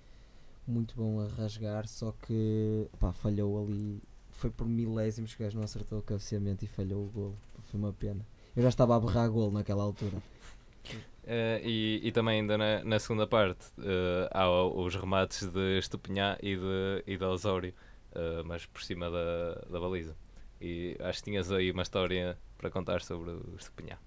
muito 0.65 0.95
bom 0.95 1.19
a 1.19 1.27
rasgar, 1.27 1.87
só 1.87 2.11
que 2.11 2.87
pá, 2.99 3.11
falhou 3.13 3.63
ali. 3.63 4.01
Foi 4.31 4.49
por 4.49 4.67
milésimos 4.67 5.33
que 5.33 5.41
o 5.41 5.45
gajo 5.45 5.57
não 5.57 5.63
acertou 5.63 5.99
o 5.99 6.01
cabeceamento 6.01 6.63
e 6.63 6.67
falhou 6.67 7.05
o 7.05 7.09
gol. 7.09 7.35
Foi 7.65 7.79
uma 7.79 7.91
pena. 7.91 8.25
Eu 8.55 8.61
já 8.61 8.69
estava 8.69 8.95
a 8.95 8.99
berrar 8.99 9.29
gol 9.29 9.51
naquela 9.51 9.83
altura. 9.83 10.21
Uh, 11.27 11.59
e, 11.61 11.99
e 12.07 12.11
também 12.13 12.39
ainda 12.39 12.57
na, 12.57 12.81
na 12.85 12.99
segunda 12.99 13.27
parte 13.27 13.65
uh, 13.79 14.29
há 14.31 14.49
os 14.49 14.95
remates 14.95 15.45
de 15.45 15.77
Estupinhá 15.77 16.37
e 16.41 16.55
de, 16.55 17.03
e 17.05 17.17
de 17.17 17.23
Osório, 17.25 17.73
uh, 18.13 18.45
mas 18.45 18.65
por 18.65 18.81
cima 18.81 19.11
da, 19.11 19.55
da 19.69 19.77
baliza. 19.77 20.15
E 20.61 20.95
acho 21.01 21.19
que 21.19 21.25
tinhas 21.25 21.51
aí 21.51 21.69
uma 21.69 21.83
história 21.83 22.37
para 22.57 22.69
contar 22.69 23.01
sobre 23.01 23.31
o 23.31 23.55
Estupinhá. 23.59 23.97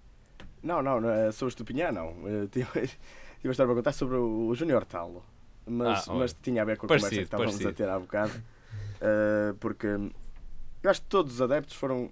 Não, 0.63 0.83
não, 0.83 0.99
sobre 1.31 1.45
o 1.45 1.49
Estupinhá 1.49 1.93
não. 1.93 2.15
Tive 2.51 2.67
uma 3.45 3.51
história 3.51 3.69
para 3.69 3.75
contar 3.75 3.93
sobre 3.93 4.17
o, 4.17 4.55
Júnior 4.55 4.87
Talo, 4.87 5.23
mas, 5.67 6.09
ah, 6.09 6.15
mas 6.15 6.33
tinha 6.33 6.63
a 6.63 6.65
ver 6.65 6.79
com 6.79 6.87
a 6.87 6.89
parecido, 6.89 7.11
conversa 7.11 7.21
que 7.21 7.23
estávamos 7.25 7.53
parecido. 7.53 7.71
a 7.71 7.87
ter 7.87 7.89
há 7.91 7.99
bocado. 8.01 8.33
porque 9.61 9.89
eu 10.83 10.91
acho 10.91 11.03
que 11.03 11.09
todos 11.09 11.35
os 11.35 11.43
adeptos 11.43 11.77
foram 11.77 12.11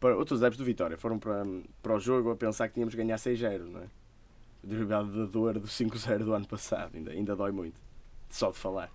para 0.00 0.16
outros 0.16 0.40
adeptos 0.42 0.58
do 0.58 0.64
Vitória 0.64 0.96
foram 0.96 1.18
para, 1.18 1.44
para 1.82 1.94
o 1.94 2.00
jogo 2.00 2.30
a 2.30 2.36
pensar 2.36 2.68
que 2.68 2.74
tínhamos 2.74 2.92
de 2.92 2.98
ganhar 2.98 3.16
6-0, 3.16 3.58
não 3.70 3.80
é? 3.82 3.86
Derivado 4.62 5.12
da 5.26 5.30
dor 5.30 5.58
do 5.58 5.66
5-0 5.68 6.18
do 6.24 6.32
ano 6.34 6.46
passado, 6.46 6.96
ainda, 6.96 7.10
ainda 7.12 7.36
dói 7.36 7.52
muito, 7.52 7.78
só 8.28 8.50
de 8.50 8.56
falar. 8.58 8.90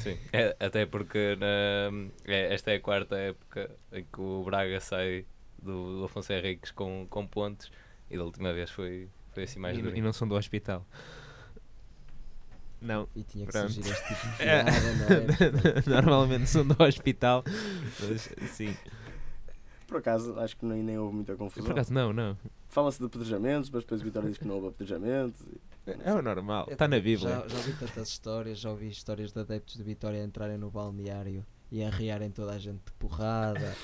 Sim, 0.00 0.18
é, 0.32 0.54
até 0.58 0.84
porque 0.84 1.36
na- 1.38 2.10
é- 2.24 2.52
esta 2.52 2.72
é 2.72 2.74
a 2.76 2.80
quarta 2.80 3.16
época 3.16 3.70
em 3.92 4.02
que 4.04 4.20
o 4.20 4.42
Braga 4.44 4.80
sai 4.80 5.24
do, 5.62 6.00
do 6.00 6.04
Afonso 6.04 6.32
Henriques 6.32 6.72
com, 6.72 7.06
com 7.08 7.26
pontos 7.26 7.70
e 8.10 8.16
da 8.18 8.24
última 8.24 8.52
vez 8.52 8.68
foi, 8.70 9.08
foi 9.32 9.44
assim 9.44 9.58
mais 9.60 9.78
e, 9.78 9.82
duro. 9.82 9.96
e 9.96 10.00
não 10.02 10.12
são 10.12 10.26
do 10.26 10.34
hospital. 10.34 10.84
Não, 12.82 13.08
E 13.16 13.22
tinha 13.22 13.46
que 13.46 13.52
Pronto. 13.52 13.72
surgir 13.72 13.90
este 13.90 14.08
tipo 14.14 14.36
de 14.36 14.42
É. 14.42 14.62
piada, 14.64 14.70
não 14.92 15.16
é? 15.16 15.20
Portanto, 15.50 15.86
normalmente 15.90 16.46
são 16.46 16.66
do 16.66 16.82
hospital, 16.82 17.42
mas 18.00 18.28
sim. 18.50 18.76
Por 19.86 19.98
acaso, 19.98 20.38
acho 20.40 20.56
que 20.56 20.64
nem, 20.66 20.82
nem 20.82 20.98
houve 20.98 21.14
muita 21.14 21.32
Por 21.34 21.38
confusão. 21.38 21.70
acaso, 21.70 21.92
não, 21.94 22.12
não. 22.12 22.36
Fala-se 22.68 22.98
de 22.98 23.06
apedrejamentos, 23.06 23.70
mas 23.70 23.82
depois 23.84 24.00
o 24.00 24.04
Vitória 24.04 24.28
diz 24.28 24.38
que 24.38 24.46
não 24.46 24.56
houve 24.56 24.68
apedrejamentos. 24.68 25.40
É 25.86 26.12
o 26.12 26.20
normal, 26.20 26.66
está 26.68 26.88
na 26.88 26.96
também 26.96 27.02
Bíblia. 27.14 27.30
Já, 27.30 27.48
já 27.48 27.56
ouvi 27.58 27.72
tantas 27.74 28.08
histórias, 28.08 28.58
já 28.58 28.70
ouvi 28.70 28.88
histórias 28.88 29.32
de 29.32 29.38
adeptos 29.38 29.76
de 29.76 29.82
Vitória 29.84 30.22
entrarem 30.24 30.58
no 30.58 30.68
balneário 30.70 31.46
e 31.70 31.84
arriarem 31.84 32.30
toda 32.30 32.52
a 32.52 32.58
gente 32.58 32.80
de 32.84 32.92
porrada. 32.98 33.74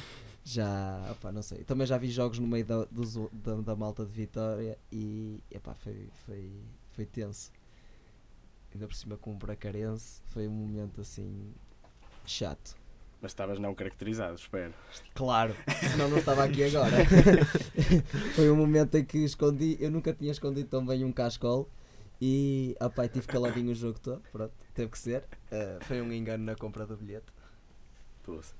Já, 0.44 1.08
opá, 1.12 1.30
não 1.30 1.42
sei. 1.42 1.62
Também 1.62 1.86
já 1.86 1.96
vi 1.96 2.10
jogos 2.10 2.40
no 2.40 2.46
meio 2.48 2.64
da, 2.64 2.84
dos 2.86 3.16
o- 3.16 3.30
da, 3.32 3.54
da 3.60 3.76
malta 3.76 4.04
de 4.04 4.10
Vitória 4.10 4.76
e 4.90 5.40
epá, 5.52 5.72
foi, 5.74 6.08
foi, 6.26 6.50
foi 6.90 7.06
tenso. 7.06 7.52
Ainda 8.74 8.88
por 8.88 8.94
cima 8.96 9.16
com 9.16 9.30
um 9.32 9.38
bracarense, 9.38 10.20
foi 10.30 10.48
um 10.48 10.52
momento 10.52 11.00
assim 11.00 11.52
chato. 12.26 12.74
Mas 13.22 13.30
estavas 13.30 13.58
não 13.60 13.72
caracterizado, 13.72 14.34
espero. 14.34 14.74
Claro, 15.14 15.54
senão 15.92 16.08
não 16.10 16.18
estava 16.18 16.42
aqui 16.42 16.64
agora. 16.64 16.90
Foi 18.34 18.50
um 18.50 18.56
momento 18.56 18.96
em 18.96 19.04
que 19.04 19.18
escondi, 19.18 19.76
eu 19.80 19.92
nunca 19.92 20.12
tinha 20.12 20.32
escondido 20.32 20.68
tão 20.68 20.84
bem 20.84 21.04
um 21.04 21.12
cascol 21.12 21.70
e 22.20 22.74
opa, 22.80 23.06
tive 23.06 23.26
caladinho 23.28 23.70
o 23.70 23.74
jogo 23.76 23.98
todo, 24.00 24.20
pronto, 24.32 24.52
teve 24.74 24.90
que 24.90 24.98
ser. 24.98 25.24
Eh, 25.52 25.78
foi 25.82 26.00
um 26.02 26.12
engano 26.12 26.44
na 26.44 26.56
compra 26.56 26.84
do 26.84 26.96
bilhete. 26.96 27.26
Poça. 28.24 28.54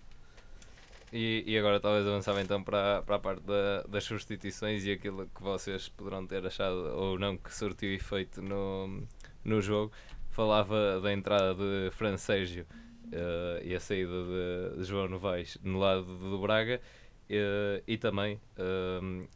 E, 1.13 1.43
e 1.47 1.59
agora 1.59 1.79
talvez 1.81 2.07
avançava 2.07 2.41
então 2.41 2.63
para, 2.63 3.03
para 3.03 3.17
a 3.17 3.19
parte 3.19 3.43
da- 3.43 3.83
das 3.83 4.05
substituições 4.05 4.85
e 4.85 4.93
aquilo 4.93 5.29
que 5.35 5.43
vocês 5.43 5.89
poderão 5.89 6.25
ter 6.27 6.47
achado 6.47 6.77
ou 6.97 7.19
não 7.19 7.37
que 7.37 7.53
surtiu 7.55 7.93
efeito 7.93 8.41
no, 8.41 9.03
no 9.45 9.61
jogo. 9.61 9.93
Falava 10.31 11.01
da 11.01 11.13
entrada 11.13 11.55
de 11.55 11.91
Fran 11.91 12.17
Eh, 13.13 13.63
e 13.67 13.75
a 13.75 13.81
saída 13.81 14.11
de, 14.11 14.79
de 14.79 14.85
João 14.85 15.07
Novaes 15.07 15.59
no 15.63 15.79
lado 15.79 16.03
do 16.03 16.41
Braga 16.41 16.81
eh, 17.29 17.83
e 17.87 17.99
também 17.99 18.41
um, 19.03 19.27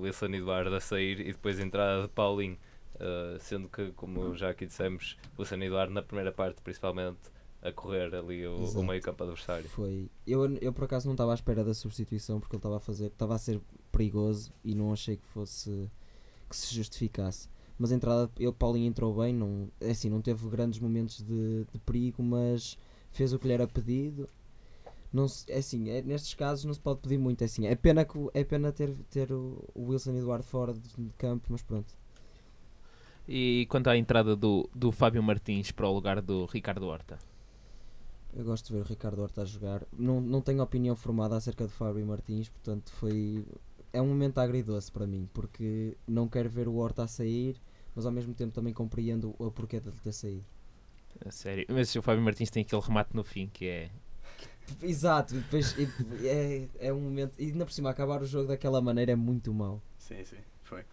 Wilson 0.00 0.26
Eduardo 0.26 0.74
a 0.74 0.80
sair 0.80 1.20
e 1.20 1.32
depois 1.32 1.60
a 1.60 1.62
entrada 1.62 2.02
de 2.02 2.08
Paulinho. 2.08 2.58
eh, 2.98 3.36
sendo 3.38 3.68
que, 3.68 3.92
como 3.92 4.34
já 4.34 4.50
aqui 4.50 4.66
dissemos, 4.66 5.16
Wilson 5.38 5.62
Eduardo 5.62 5.94
na 5.94 6.02
primeira 6.02 6.32
parte 6.32 6.60
principalmente 6.62 7.20
a 7.62 7.70
correr 7.70 8.12
ali 8.12 8.44
o, 8.44 8.56
o 8.56 8.82
meio 8.82 9.00
campo 9.00 9.22
adversário. 9.22 9.68
Foi. 9.68 10.10
Eu, 10.26 10.56
eu 10.56 10.72
por 10.72 10.84
acaso 10.84 11.06
não 11.06 11.14
estava 11.14 11.30
à 11.30 11.34
espera 11.34 11.62
da 11.62 11.74
substituição 11.74 12.40
porque 12.40 12.56
ele 12.56 12.58
estava 12.58 12.78
a 12.78 12.80
fazer, 12.80 13.06
estava 13.06 13.36
a 13.36 13.38
ser 13.38 13.60
perigoso 13.92 14.52
e 14.64 14.74
não 14.74 14.92
achei 14.92 15.16
que 15.16 15.26
fosse 15.26 15.88
que 16.50 16.56
se 16.56 16.74
justificasse. 16.74 17.48
Mas 17.78 17.92
a 17.92 17.94
entrada, 17.94 18.30
ele 18.36 18.52
Paulinho 18.52 18.88
entrou 18.88 19.14
bem, 19.14 19.32
não, 19.32 19.68
é 19.80 19.90
assim, 19.92 20.10
não 20.10 20.20
teve 20.20 20.48
grandes 20.48 20.80
momentos 20.80 21.22
de, 21.22 21.64
de 21.72 21.78
perigo, 21.78 22.20
mas 22.20 22.76
fez 23.12 23.32
o 23.32 23.38
que 23.38 23.46
lhe 23.46 23.54
era 23.54 23.66
pedido. 23.66 24.28
Não 25.12 25.28
se, 25.28 25.44
é 25.52 25.58
assim, 25.58 25.90
é, 25.90 26.00
nestes 26.00 26.34
casos 26.34 26.64
não 26.64 26.72
se 26.72 26.80
pode 26.80 27.00
pedir 27.00 27.18
muito, 27.18 27.42
é 27.42 27.44
assim, 27.44 27.66
é 27.66 27.74
pena, 27.74 28.04
que, 28.04 28.18
é 28.32 28.42
pena 28.42 28.72
ter, 28.72 28.90
ter 29.10 29.30
o, 29.30 29.62
o 29.74 29.90
Wilson 29.90 30.14
Eduardo 30.14 30.44
fora 30.44 30.72
de, 30.72 31.10
campo, 31.18 31.48
mas 31.50 31.62
pronto. 31.62 31.94
E 33.28 33.66
quanto 33.68 33.88
à 33.88 33.96
entrada 33.96 34.34
do, 34.34 34.68
do 34.74 34.90
Fábio 34.90 35.22
Martins 35.22 35.70
para 35.70 35.86
o 35.86 35.92
lugar 35.92 36.20
do 36.22 36.46
Ricardo 36.46 36.86
Horta? 36.86 37.18
Eu 38.34 38.44
gosto 38.44 38.68
de 38.68 38.72
ver 38.72 38.80
o 38.80 38.84
Ricardo 38.84 39.20
Horta 39.20 39.42
a 39.42 39.44
jogar. 39.44 39.86
Não, 39.92 40.18
não 40.18 40.40
tenho 40.40 40.62
opinião 40.62 40.96
formada 40.96 41.36
acerca 41.36 41.66
de 41.66 41.72
Fábio 41.72 42.06
Martins, 42.06 42.48
portanto 42.48 42.90
foi. 42.92 43.44
É 43.92 44.00
um 44.00 44.08
momento 44.08 44.38
agridoce 44.38 44.90
para 44.90 45.06
mim, 45.06 45.28
porque 45.34 45.94
não 46.08 46.26
quero 46.26 46.48
ver 46.48 46.66
o 46.66 46.76
Horta 46.76 47.04
a 47.04 47.06
sair, 47.06 47.60
mas 47.94 48.06
ao 48.06 48.12
mesmo 48.12 48.32
tempo 48.32 48.54
também 48.54 48.72
compreendo 48.72 49.34
o 49.38 49.50
porquê 49.50 49.78
de 49.78 49.88
ele 49.88 49.98
ter 50.02 50.12
saído. 50.12 50.46
A 51.26 51.30
sério. 51.30 51.64
Mas 51.68 51.94
o 51.94 52.02
Fábio 52.02 52.22
Martins 52.22 52.50
tem 52.50 52.62
aquele 52.62 52.82
remate 52.82 53.10
no 53.14 53.22
fim 53.24 53.48
que 53.52 53.66
é. 53.68 53.90
Exato, 54.82 55.34
depois 55.34 55.76
e- 55.78 56.26
é, 56.26 56.68
é 56.80 56.92
um 56.92 57.00
momento. 57.00 57.34
E 57.38 57.46
ainda 57.46 57.64
por 57.64 57.72
cima, 57.72 57.90
acabar 57.90 58.22
o 58.22 58.26
jogo 58.26 58.48
daquela 58.48 58.80
maneira 58.80 59.12
é 59.12 59.16
muito 59.16 59.52
mau. 59.52 59.80
Sim, 59.98 60.24
sim, 60.24 60.36
foi. 60.62 60.84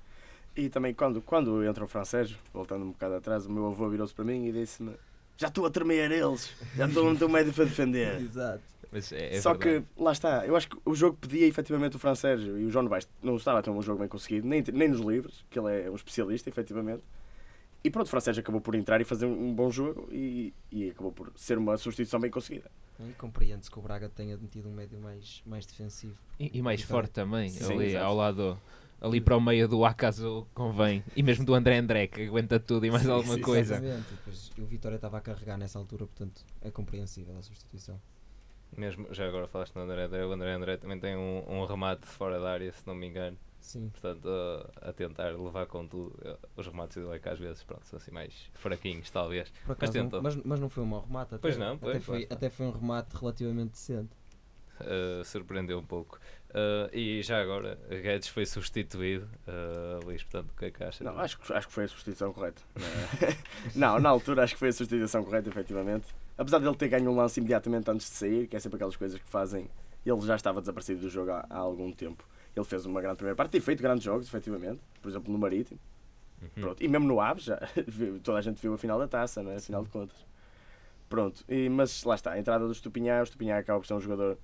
E 0.56 0.70
também 0.70 0.94
quando, 0.94 1.22
quando 1.22 1.64
entra 1.64 1.84
o 1.84 1.88
francês, 1.88 2.36
voltando 2.54 2.84
um 2.86 2.92
bocado 2.92 3.16
atrás, 3.16 3.46
o 3.46 3.52
meu 3.52 3.68
avô 3.68 3.88
virou-se 3.90 4.14
para 4.14 4.26
mim 4.26 4.46
e 4.48 4.52
disse-me 4.52 4.94
já 5.38 5.48
estou 5.48 5.66
a 5.66 5.70
tremer 5.72 6.12
eles, 6.12 6.52
já 6.76 6.86
estou 6.86 7.10
no 7.10 7.18
teu 7.18 7.30
meio 7.30 7.54
para 7.54 7.64
defender. 7.64 8.20
Exato. 8.20 8.62
Mas 8.92 9.10
é, 9.14 9.36
é 9.38 9.42
Só 9.42 9.54
verdade. 9.54 9.86
que, 9.96 10.02
lá 10.04 10.12
está, 10.12 10.46
eu 10.46 10.54
acho 10.56 10.68
que 10.68 10.78
o 10.84 10.94
jogo 10.94 11.16
pedia 11.16 11.48
efetivamente 11.48 11.96
o 11.96 12.00
francês 12.00 12.42
e 12.42 12.50
o 12.50 12.70
João 12.70 12.84
Novaes 12.84 13.08
não 13.24 13.38
estava 13.38 13.60
a 13.60 13.62
ter 13.62 13.70
um 13.70 13.82
jogo 13.82 14.00
bem 14.00 14.10
conseguido, 14.10 14.46
nem, 14.46 14.62
nem 14.74 14.90
nos 14.90 15.00
livros, 15.00 15.46
que 15.50 15.58
ele 15.58 15.84
é 15.86 15.90
um 15.90 15.96
especialista, 15.96 16.50
efetivamente. 16.50 17.04
E 17.84 17.90
pronto, 17.90 18.08
o 18.08 18.10
francês 18.10 18.38
acabou 18.38 18.60
por 18.60 18.76
entrar 18.76 19.00
e 19.00 19.06
fazer 19.06 19.26
um 19.26 19.54
bom 19.54 19.70
jogo 19.72 20.10
e, 20.12 20.54
e 20.72 20.90
acabou 20.90 21.12
por 21.12 21.32
ser 21.36 21.58
uma 21.58 21.78
substituição 21.78 22.20
bem 22.20 22.30
conseguida. 22.30 22.70
E 23.00 23.14
compreende-se 23.14 23.72
que 23.72 23.80
o 23.80 23.82
Braga 23.82 24.10
tenha 24.10 24.36
metido 24.38 24.68
um 24.68 24.74
médio 24.74 25.00
mais, 25.00 25.42
mais 25.46 25.66
defensivo. 25.66 26.18
E, 26.38 26.58
e 26.58 26.62
mais 26.62 26.82
forte 26.82 27.12
também, 27.12 27.50
Sim, 27.50 27.74
ali 27.74 27.86
exato. 27.88 28.06
ao 28.06 28.16
lado, 28.16 28.62
ali 29.00 29.22
para 29.22 29.38
o 29.38 29.42
meio 29.42 29.68
do 29.70 29.86
acaso 29.86 30.46
convém. 30.54 31.02
E 31.16 31.24
mesmo 31.24 31.46
do 31.46 31.54
André 31.54 31.78
André, 31.78 32.08
que 32.08 32.28
aguenta 32.28 32.60
tudo 32.60 32.86
e 32.86 32.92
mais 32.92 33.04
Sim, 33.04 33.12
alguma 33.12 33.36
sim, 33.36 33.42
coisa. 33.42 33.76
Exatamente. 33.76 34.08
E 34.12 34.16
depois 34.16 34.52
o 34.58 34.66
Vitória 34.66 34.96
estava 34.98 35.18
a 35.18 35.22
carregar 35.22 35.58
nessa 35.58 35.80
altura, 35.80 36.06
portanto 36.06 36.42
é 36.62 36.70
compreensível 36.70 37.38
a 37.38 37.42
substituição. 37.42 38.00
Mesmo, 38.76 39.08
já 39.14 39.26
agora 39.26 39.48
falaste 39.48 39.74
no 39.76 39.82
André 39.82 40.04
André, 40.04 40.26
o 40.26 40.32
André 40.34 40.54
André 40.54 40.78
também 40.78 41.00
tem 41.00 41.16
um, 41.16 41.44
um 41.48 41.66
remate 41.66 42.06
fora 42.06 42.40
da 42.40 42.52
área, 42.52 42.72
se 42.74 42.86
não 42.86 42.94
me 42.94 43.08
engano. 43.08 43.38
Sim. 43.60 43.90
Portanto, 43.90 44.28
a, 44.28 44.90
a 44.90 44.94
tentar 44.94 45.30
levar 45.32 45.66
com 45.68 45.86
tudo. 45.86 46.16
Os 46.56 46.66
remates 46.66 46.98
dele 46.98 47.16
é 47.16 47.20
que 47.20 47.30
às 47.30 47.38
vezes 47.38 47.62
pronto, 47.64 47.86
são 47.86 47.98
assim 47.98 48.12
mais 48.12 48.34
fraquinhos, 48.54 49.10
talvez. 49.12 49.52
Mas 49.68 49.78
não- 49.80 49.92
tentou. 49.92 50.22
mas, 50.22 50.36
mas 50.38 50.60
não 50.60 50.70
foi 50.70 50.84
um 50.84 50.88
mau 50.88 51.02
remate. 51.02 51.36
Até, 51.36 51.42
Pois 51.42 51.58
não, 51.58 51.78
pois, 51.78 51.96
até, 51.98 52.06
foi, 52.06 52.28
até 52.30 52.50
foi 52.50 52.66
um 52.68 52.72
remate 52.72 53.16
relativamente 53.18 53.72
decente. 53.72 54.10
Uh, 54.82 55.24
surpreendeu 55.26 55.78
um 55.78 55.84
pouco. 55.84 56.18
Uh, 56.52 56.90
e 56.96 57.22
já 57.22 57.42
agora, 57.42 57.78
Guedes 57.90 58.30
foi 58.30 58.46
substituído. 58.46 59.28
Uh, 59.46 60.06
Luís, 60.06 60.24
portanto, 60.24 60.52
o 60.52 60.58
que 60.58 60.66
é 60.66 60.72
que 60.72 60.82
achas? 60.84 61.02
Não, 61.02 61.20
acho, 61.20 61.38
que- 61.38 61.52
acho 61.54 61.68
que 61.68 61.74
foi 61.74 61.84
a 61.84 61.88
substituição 61.90 62.32
correta. 62.32 62.62
não, 63.76 64.00
na 64.00 64.08
altura 64.10 64.44
acho 64.44 64.54
que 64.54 64.60
foi 64.60 64.70
a 64.70 64.74
substituição 64.74 65.24
correta, 65.24 65.50
efetivamente. 65.50 66.08
Apesar 66.38 66.60
dele 66.60 66.76
ter 66.76 66.88
ganho 66.88 67.12
um 67.12 67.16
lance 67.16 67.40
imediatamente 67.42 67.92
antes 67.92 68.10
de 68.10 68.16
sair, 68.16 68.48
que 68.48 68.56
é 68.56 68.60
sempre 68.60 68.78
aquelas 68.78 68.96
coisas 68.96 69.20
que 69.20 69.28
fazem. 69.28 69.70
Ele 70.06 70.22
já 70.22 70.36
estava 70.38 70.62
desaparecido 70.62 71.02
do 71.02 71.10
jogo 71.10 71.32
há, 71.32 71.46
há 71.50 71.58
algum 71.58 71.92
tempo. 71.92 72.24
Ele 72.56 72.66
fez 72.66 72.86
uma 72.86 73.02
grande 73.02 73.18
primeira 73.18 73.36
parte, 73.36 73.52
tem 73.52 73.62
feito 73.62 73.82
grandes 73.82 74.04
jogos, 74.04 74.28
efetivamente. 74.28 74.82
Por 75.02 75.10
exemplo, 75.10 75.32
no 75.32 75.38
Marítimo. 75.38 75.80
Uhum. 76.42 76.62
Pronto. 76.62 76.84
E 76.84 76.88
mesmo 76.88 77.08
no 77.08 77.20
Aves, 77.20 77.46
já, 77.46 77.60
toda 78.24 78.40
a 78.40 78.42
gente 78.42 78.62
viu 78.62 78.74
a 78.74 78.78
final 78.78 78.98
da 78.98 79.08
taça, 79.08 79.44
não 79.44 79.52
é? 79.52 79.58
Afinal 79.58 79.84
de 79.84 79.90
contas. 79.90 80.26
Pronto. 81.08 81.44
E, 81.48 81.70
mas 81.70 82.04
lá 82.04 82.16
está, 82.16 82.32
a 82.32 82.40
entrada 82.40 82.66
do 82.66 82.72
Estupinhar. 82.72 83.22
O 83.22 83.24
Estupinhar 83.24 83.60
acaba 83.60 83.80
por 83.80 83.86
ser 83.86 83.94
um 83.94 84.00
jogador 84.00 84.38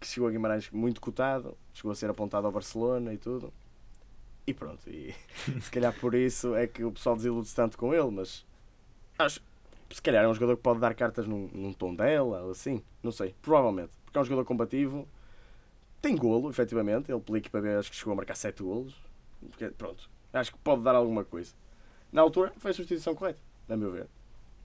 que 0.00 0.06
chegou 0.06 0.28
a 0.28 0.32
Guimarães 0.32 0.70
muito 0.70 1.00
cotado, 1.00 1.56
chegou 1.72 1.90
a 1.90 1.94
ser 1.94 2.10
apontado 2.10 2.46
ao 2.46 2.52
Barcelona 2.52 3.12
e 3.12 3.18
tudo. 3.18 3.52
E 4.46 4.54
pronto. 4.54 4.88
E 4.88 5.14
se 5.60 5.70
calhar 5.70 5.92
por 5.98 6.14
isso 6.14 6.54
é 6.54 6.66
que 6.66 6.84
o 6.84 6.92
pessoal 6.92 7.16
desilude-se 7.16 7.54
tanto 7.54 7.76
com 7.76 7.94
ele, 7.94 8.10
mas 8.10 8.44
acho 9.18 9.40
se 9.90 10.02
calhar 10.02 10.24
é 10.24 10.28
um 10.28 10.34
jogador 10.34 10.56
que 10.56 10.62
pode 10.62 10.80
dar 10.80 10.94
cartas 10.94 11.26
num, 11.26 11.48
num 11.52 11.72
tom 11.72 11.94
dela, 11.94 12.42
ou 12.42 12.50
assim, 12.50 12.82
não 13.02 13.12
sei, 13.12 13.34
provavelmente, 13.40 13.92
porque 14.04 14.18
é 14.18 14.20
um 14.20 14.24
jogador 14.24 14.44
combativo, 14.44 15.06
tem 16.06 16.16
golo, 16.16 16.48
efetivamente, 16.48 17.10
ele 17.10 17.20
pela 17.20 17.38
equipa 17.38 17.60
B 17.60 17.68
acho 17.74 17.90
que 17.90 17.96
chegou 17.96 18.12
a 18.12 18.16
marcar 18.16 18.36
7 18.36 18.62
golos, 18.62 18.94
porque, 19.40 19.68
pronto, 19.70 20.08
acho 20.32 20.52
que 20.52 20.58
pode 20.58 20.82
dar 20.82 20.94
alguma 20.94 21.24
coisa. 21.24 21.52
Na 22.12 22.22
altura 22.22 22.52
foi 22.58 22.70
a 22.70 22.74
substituição 22.74 23.12
correta, 23.14 23.40
a 23.68 23.76
meu 23.76 23.90
ver. 23.90 24.06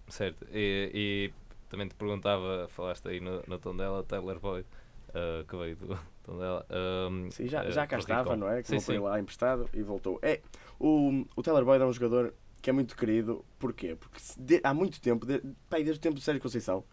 Certo. 0.08 0.46
E, 0.54 0.92
e 0.94 1.34
também 1.68 1.88
te 1.88 1.96
perguntava, 1.96 2.68
falaste 2.70 3.08
aí 3.08 3.20
no, 3.20 3.42
no 3.48 3.58
tom 3.58 3.76
dela, 3.76 4.04
Taylor 4.04 4.40
Boyd, 4.40 4.68
uh, 5.10 5.44
que 5.46 5.56
veio 5.58 5.76
do 5.78 6.00
tom 6.24 6.38
dela. 6.38 6.66
Um, 7.10 7.32
Sim, 7.32 7.48
já, 7.48 7.66
uh, 7.66 7.72
já 7.72 7.88
cá 7.88 7.98
estava, 7.98 8.36
não 8.36 8.48
é? 8.48 8.62
Que 8.62 8.68
Sim, 8.68 8.80
foi 8.80 8.96
sim. 8.96 9.02
lá 9.02 9.20
emprestado 9.20 9.68
e 9.74 9.82
voltou. 9.82 10.20
É, 10.22 10.42
o, 10.80 11.26
o 11.36 11.42
Taylor 11.42 11.66
Boyd 11.66 11.82
é 11.84 11.88
um 11.88 11.94
jogador 11.94 12.34
que 12.62 12.70
é 12.70 12.74
muito 12.74 12.96
querido, 12.96 13.44
porquê? 13.58 13.96
Porque 14.00 14.20
de- 14.38 14.62
há 14.64 14.74
muito 14.76 15.02
tempo, 15.02 15.26
de, 15.26 15.40
pá, 15.68 15.78
desde 15.78 15.94
o 15.94 16.00
tempo 16.00 16.16
do 16.16 16.22
Sérgio 16.22 16.42
Conceição, 16.42 16.84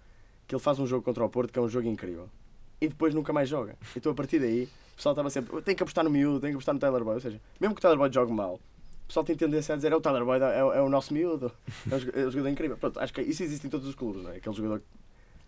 que 0.47 0.55
ele 0.55 0.62
faz 0.62 0.78
um 0.78 0.87
jogo 0.87 1.05
contra 1.05 1.23
o 1.23 1.28
Porto 1.28 1.52
que 1.52 1.59
é 1.59 1.62
um 1.62 1.69
jogo 1.69 1.87
incrível. 1.87 2.31
E 2.80 2.88
depois 2.88 3.14
nunca 3.14 3.32
mais 3.32 3.49
joga. 3.49 3.76
Então 3.97 4.12
a 4.12 4.14
partir 4.14 4.38
daí, 4.38 4.64
o 4.92 4.97
pessoal 4.97 5.12
estava 5.12 5.30
sempre, 5.30 5.61
tem 5.62 5.75
que 5.75 5.82
apostar 5.82 6.04
no 6.04 6.11
miúdo, 6.11 6.40
tem 6.40 6.50
que 6.50 6.56
apostar 6.56 6.75
no 6.75 6.80
Taylor 6.80 7.02
Boyd. 7.04 7.14
Ou 7.16 7.20
seja, 7.20 7.40
mesmo 7.61 7.75
que 7.75 7.80
o 7.80 7.82
Taylor 7.82 7.99
Boyd 7.99 8.14
jogue 8.14 8.32
mal, 8.32 8.54
o 8.54 9.06
pessoal 9.08 9.25
tem 9.25 9.35
tendência 9.37 9.73
a 9.73 9.76
dizer, 9.76 9.90
é 9.92 9.97
o 9.97 10.00
Taylor 10.00 10.25
Boyd, 10.25 10.44
é, 10.44 10.62
o- 10.64 10.73
é 10.73 10.80
o 10.82 10.88
nosso 10.88 11.12
miúdo, 11.14 11.50
é 11.90 11.94
um, 11.94 11.99
jo- 11.99 12.11
é 12.14 12.26
um 12.26 12.30
jogador 12.30 12.49
incrível. 12.50 12.76
Pronto, 12.76 13.00
acho 13.00 13.12
que 13.12 13.20
isso 13.23 13.42
existe 13.42 13.66
em 13.66 13.70
todos 13.70 13.87
os 13.88 13.94
clubes, 13.94 14.23
não 14.23 14.30
é? 14.30 14.37
Aquele 14.37 14.54
jogador 14.54 14.78
que, 14.80 14.87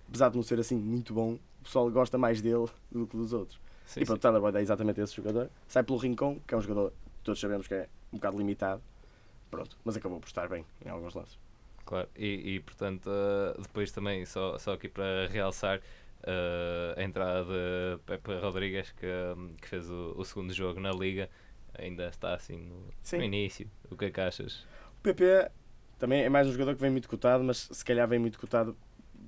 apesar 0.09 0.29
de 0.31 0.37
não 0.37 0.43
ser 0.43 0.59
assim 0.59 0.77
muito 0.77 1.13
bom, 1.15 1.35
o 1.35 1.65
pessoal 1.65 1.91
gosta 1.91 2.17
mais 2.19 2.41
dele 2.41 2.67
do 2.91 3.07
que 3.07 3.17
dos 3.17 3.33
outros. 3.33 3.61
Sim, 3.87 4.01
E 4.01 4.05
pronto, 4.05 4.19
o 4.19 4.23
Tyler 4.23 4.41
Boyd 4.41 4.57
é 4.59 4.63
exatamente 4.63 5.01
esse 5.01 5.15
jogador. 5.15 5.51
Sai 5.69 5.83
pelo 5.83 5.99
Rincon, 5.99 6.39
que 6.47 6.55
é 6.55 6.57
um 6.57 6.61
jogador 6.63 6.91
que 6.91 7.25
todos 7.25 7.41
sabemos 7.41 7.67
que 7.69 7.75
é 7.75 7.89
um 8.13 8.17
bocado 8.17 8.39
limitado. 8.39 8.81
Pronto, 9.51 9.77
mas 9.85 9.97
acabou 9.97 10.21
por 10.21 10.29
estar 10.29 10.49
bem 10.49 10.65
em 10.85 10.89
alguns 10.89 11.13
lances. 11.15 11.37
Claro, 11.85 12.09
e, 12.17 12.55
e, 12.55 12.61
portanto, 12.61 13.09
uh, 13.11 13.61
depois 13.61 13.91
também, 13.91 14.25
só, 14.25 14.57
só 14.59 14.75
aqui 14.75 14.89
para 14.89 15.27
realçar, 15.29 15.81
uh, 16.23 16.99
a 16.99 17.03
entrada 17.03 17.45
de 17.45 17.99
Pepe 18.05 18.35
Rodrigues, 18.39 18.93
que, 18.93 19.07
um, 19.37 19.55
que 19.55 19.69
fez 19.69 19.91
o, 19.91 20.15
o, 20.17 20.25
segundo 20.25 20.53
jogo 20.53 20.81
na 20.81 20.93
Liga, 20.93 21.29
ainda 21.79 22.09
está 22.09 22.35
assim 22.35 22.59
no, 22.59 23.19
no, 23.19 23.25
início. 23.25 23.71
O 23.91 23.97
que 23.97 24.07
é 24.07 24.11
que 24.11 24.21
achas? 24.21 24.67
O 24.99 25.03
PP 25.03 25.51
também 25.99 26.23
é 26.23 26.29
mais 26.29 26.49
um 26.49 26.53
jogador 26.53 26.75
que 26.75 26.81
vem 26.81 26.91
muito 26.91 27.09
cotado, 27.09 27.45
mas 27.45 27.69
se 27.71 27.85
calhar 27.85 28.07
vem 28.09 28.19
muito 28.19 28.39
cotado 28.39 28.77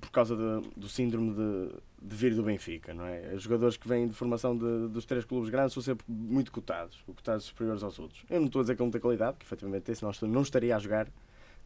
por 0.01 0.11
causa 0.11 0.37
de, 0.37 0.69
do 0.77 0.89
síndrome 0.89 1.35
de, 1.35 1.75
de 2.03 2.17
vir 2.17 2.35
do 2.35 2.43
Benfica, 2.43 2.93
não 2.93 3.07
é? 3.07 3.35
Os 3.35 3.43
jogadores 3.43 3.77
que 3.77 3.87
vêm 3.87 4.09
de 4.09 4.15
formação 4.15 4.57
de, 4.57 4.89
dos 4.89 5.05
três 5.05 5.25
clubes 5.25 5.49
grandes 5.49 5.75
são 5.75 5.83
sempre 5.83 6.05
muito 6.09 6.51
cotados, 6.51 7.01
cotados 7.07 7.45
superiores 7.45 7.83
aos 7.83 7.99
outros. 7.99 8.25
Eu 8.29 8.41
não 8.41 8.47
estou 8.47 8.61
a 8.61 8.63
dizer 8.65 8.75
que 8.75 8.83
ele 8.83 8.87
não 8.87 8.91
tem 8.91 9.01
qualidade, 9.01 9.35
porque 9.35 9.47
efetivamente 9.47 9.91
esse 9.91 10.03
não, 10.03 10.11
não 10.29 10.43
estaria 10.43 10.75
a 10.75 10.79
jogar 10.79 11.09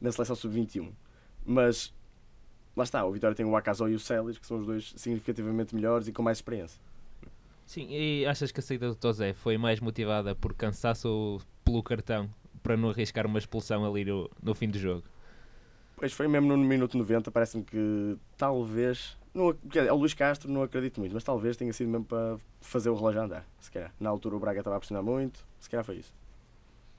na 0.00 0.12
seleção 0.12 0.36
sub-21. 0.36 0.92
Mas 1.44 1.94
lá 2.76 2.84
está, 2.84 3.04
o 3.04 3.10
Vitória 3.10 3.34
tem 3.34 3.46
o 3.46 3.56
Acaso 3.56 3.88
e 3.88 3.94
o 3.94 3.98
Celis, 3.98 4.38
que 4.38 4.46
são 4.46 4.58
os 4.58 4.66
dois 4.66 4.92
significativamente 4.96 5.74
melhores 5.74 6.06
e 6.06 6.12
com 6.12 6.22
mais 6.22 6.38
experiência. 6.38 6.80
Sim, 7.64 7.88
e 7.90 8.24
achas 8.26 8.52
que 8.52 8.60
a 8.60 8.62
saída 8.62 8.88
do 8.88 8.94
Tozé 8.94 9.32
foi 9.32 9.58
mais 9.58 9.80
motivada 9.80 10.34
por 10.34 10.54
cansaço 10.54 11.08
ou 11.08 11.42
pelo 11.64 11.82
cartão 11.82 12.30
para 12.62 12.76
não 12.76 12.90
arriscar 12.90 13.26
uma 13.26 13.38
expulsão 13.38 13.84
ali 13.84 14.04
no, 14.04 14.30
no 14.40 14.54
fim 14.54 14.68
do 14.68 14.78
jogo? 14.78 15.02
Pois 15.96 16.12
foi 16.12 16.28
mesmo 16.28 16.48
no 16.48 16.58
minuto 16.58 16.96
90, 16.96 17.30
parece-me 17.30 17.64
que 17.64 18.16
talvez. 18.36 19.16
Não, 19.32 19.54
é 19.74 19.92
o 19.92 19.96
Luís 19.96 20.14
Castro 20.14 20.50
não 20.50 20.62
acredito 20.62 21.00
muito, 21.00 21.12
mas 21.12 21.24
talvez 21.24 21.56
tenha 21.56 21.72
sido 21.72 21.88
mesmo 21.88 22.04
para 22.04 22.36
fazer 22.60 22.90
o 22.90 22.94
relógio 22.94 23.22
andar. 23.22 23.46
Se 23.60 23.70
calhar. 23.70 23.92
Na 23.98 24.10
altura 24.10 24.36
o 24.36 24.38
Braga 24.38 24.60
estava 24.60 24.76
a 24.76 24.78
pressionar 24.78 25.02
muito, 25.02 25.44
se 25.58 25.68
calhar 25.68 25.84
foi 25.84 25.96
isso. 25.96 26.14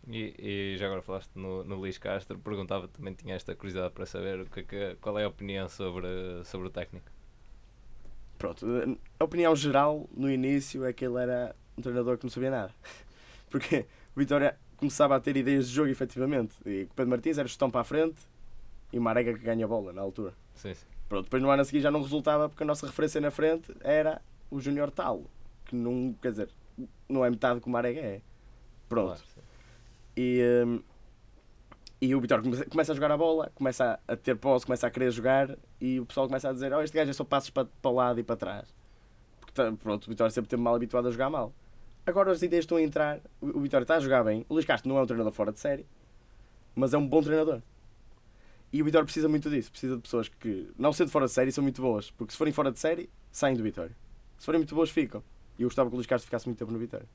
E, 0.10 0.34
e, 0.40 0.78
já 0.78 0.86
agora 0.86 1.02
falaste 1.02 1.32
no, 1.36 1.64
no 1.64 1.76
Luís 1.76 1.98
Castro, 1.98 2.40
perguntava 2.40 2.88
também 2.88 3.14
tinha 3.14 3.36
esta 3.36 3.54
curiosidade 3.56 3.94
para 3.94 4.06
saber 4.06 4.42
o 4.42 4.46
que, 4.46 4.64
que, 4.64 4.96
qual 5.02 5.20
é 5.20 5.26
a 5.26 5.28
opinião 5.28 5.68
sobre, 5.68 6.08
sobre 6.46 6.68
o 6.68 6.70
técnico. 6.70 7.12
Pronto, 8.38 8.66
a 9.20 9.24
opinião 9.24 9.56
geral 9.56 10.08
no 10.16 10.32
início 10.32 10.86
é 10.86 10.94
que 10.94 11.04
ele 11.04 11.22
era 11.22 11.56
um 11.78 11.82
treinador 11.82 12.18
que 12.18 12.24
não 12.24 12.30
sabia 12.30 12.52
nada. 12.52 12.74
Porque 13.50 13.86
o 14.16 14.20
Vitória 14.20 14.58
começava 14.78 15.16
a 15.16 15.20
ter 15.20 15.36
ideias 15.36 15.68
de 15.68 15.76
jogo 15.76 15.90
efetivamente. 15.90 16.56
E 16.66 16.84
o 16.84 16.88
Pedro 16.96 17.10
Martins 17.10 17.38
era 17.38 17.48
gestão 17.48 17.70
para 17.70 17.82
a 17.82 17.84
frente 17.84 18.22
e 18.94 19.00
o 19.00 19.02
Marega 19.02 19.34
que 19.34 19.44
ganha 19.44 19.66
a 19.66 19.68
bola 19.68 19.92
na 19.92 20.02
altura. 20.02 20.34
Sim, 20.54 20.74
sim. 20.74 20.86
Pronto, 21.10 21.26
depois 21.26 21.42
no 21.42 21.50
ano 21.50 21.62
a 21.62 21.66
seguir 21.66 21.82
já 21.82 21.92
não 21.92 22.02
resultava 22.02 22.48
porque 22.48 22.64
a 22.64 22.66
nossa 22.66 22.86
referência 22.86 23.20
na 23.20 23.32
frente 23.32 23.74
era 23.82 24.22
o 24.52 24.60
Júnior 24.60 24.92
Tal, 24.92 25.24
que 25.66 25.76
não, 25.76 26.16
quer 26.22 26.32
dizer, 26.32 26.50
não 27.10 27.26
é 27.26 27.30
metade 27.30 27.60
que 27.60 27.68
o 27.68 27.70
Marega 27.70 28.00
é. 28.00 28.22
Pronto. 28.88 29.24
Claro, 29.34 29.47
e, 30.18 30.42
um, 30.66 30.82
e 32.02 32.16
o 32.16 32.20
Vitória 32.20 32.44
começa 32.68 32.92
a 32.92 32.96
jogar 32.96 33.12
a 33.12 33.18
bola, 33.18 33.52
começa 33.54 34.00
a 34.08 34.16
ter 34.16 34.36
posse, 34.36 34.66
começa 34.66 34.88
a 34.88 34.90
querer 34.90 35.12
jogar 35.12 35.56
e 35.80 36.00
o 36.00 36.06
pessoal 36.08 36.28
começa 36.28 36.50
a 36.50 36.54
dizer: 36.54 36.74
Oh, 36.74 36.82
este 36.82 36.98
gajo 36.98 37.12
é 37.12 37.14
só 37.14 37.24
passos 37.24 37.52
para, 37.52 37.68
para 37.82 37.92
o 37.92 37.94
lado 37.94 38.20
e 38.20 38.24
para 38.24 38.36
trás. 38.36 38.74
Porque 39.40 39.54
pronto, 39.78 40.06
o 40.06 40.10
Vitória 40.10 40.32
sempre 40.32 40.50
teve 40.50 40.62
mal 40.62 40.76
habituado 40.76 41.08
a 41.08 41.12
jogar 41.12 41.30
mal. 41.30 41.54
Agora 42.04 42.32
as 42.32 42.42
ideias 42.42 42.64
estão 42.64 42.78
a 42.78 42.82
entrar, 42.82 43.20
o 43.40 43.60
Vitória 43.60 43.84
está 43.84 43.96
a 43.96 44.00
jogar 44.00 44.24
bem. 44.24 44.46
O 44.50 44.56
Luís 44.56 44.66
Castro 44.66 44.90
não 44.90 44.98
é 44.98 45.02
um 45.02 45.06
treinador 45.06 45.34
fora 45.34 45.52
de 45.52 45.60
série, 45.60 45.86
mas 46.74 46.94
é 46.94 46.98
um 46.98 47.08
bom 47.08 47.22
treinador. 47.22 47.62
E 48.74 48.82
o 48.82 48.86
Vitória 48.86 49.06
precisa 49.06 49.30
muito 49.30 49.50
disso, 49.50 49.70
precisa 49.70 49.96
de 49.96 50.02
pessoas 50.02 50.28
que, 50.28 50.70
não 50.78 50.92
sendo 50.92 51.12
fora 51.12 51.26
de 51.26 51.32
série, 51.32 51.52
são 51.52 51.62
muito 51.62 51.82
boas. 51.82 52.12
Porque 52.12 52.32
se 52.32 52.38
forem 52.38 52.54
fora 52.54 52.72
de 52.72 52.80
série, 52.80 53.10
saem 53.32 53.56
do 53.56 53.64
Vitória. 53.64 53.96
Se 54.38 54.46
forem 54.46 54.60
muito 54.60 54.74
boas, 54.74 54.90
ficam. 54.90 55.24
E 55.60 55.64
eu 55.64 55.68
gostava 55.68 55.90
que 55.90 55.96
o 55.96 55.98
Luís 55.98 56.08
Castro 56.08 56.26
ficasse 56.26 56.48
muito 56.48 56.60
tempo 56.60 56.72
no 56.72 56.80
Vitória. 56.80 57.08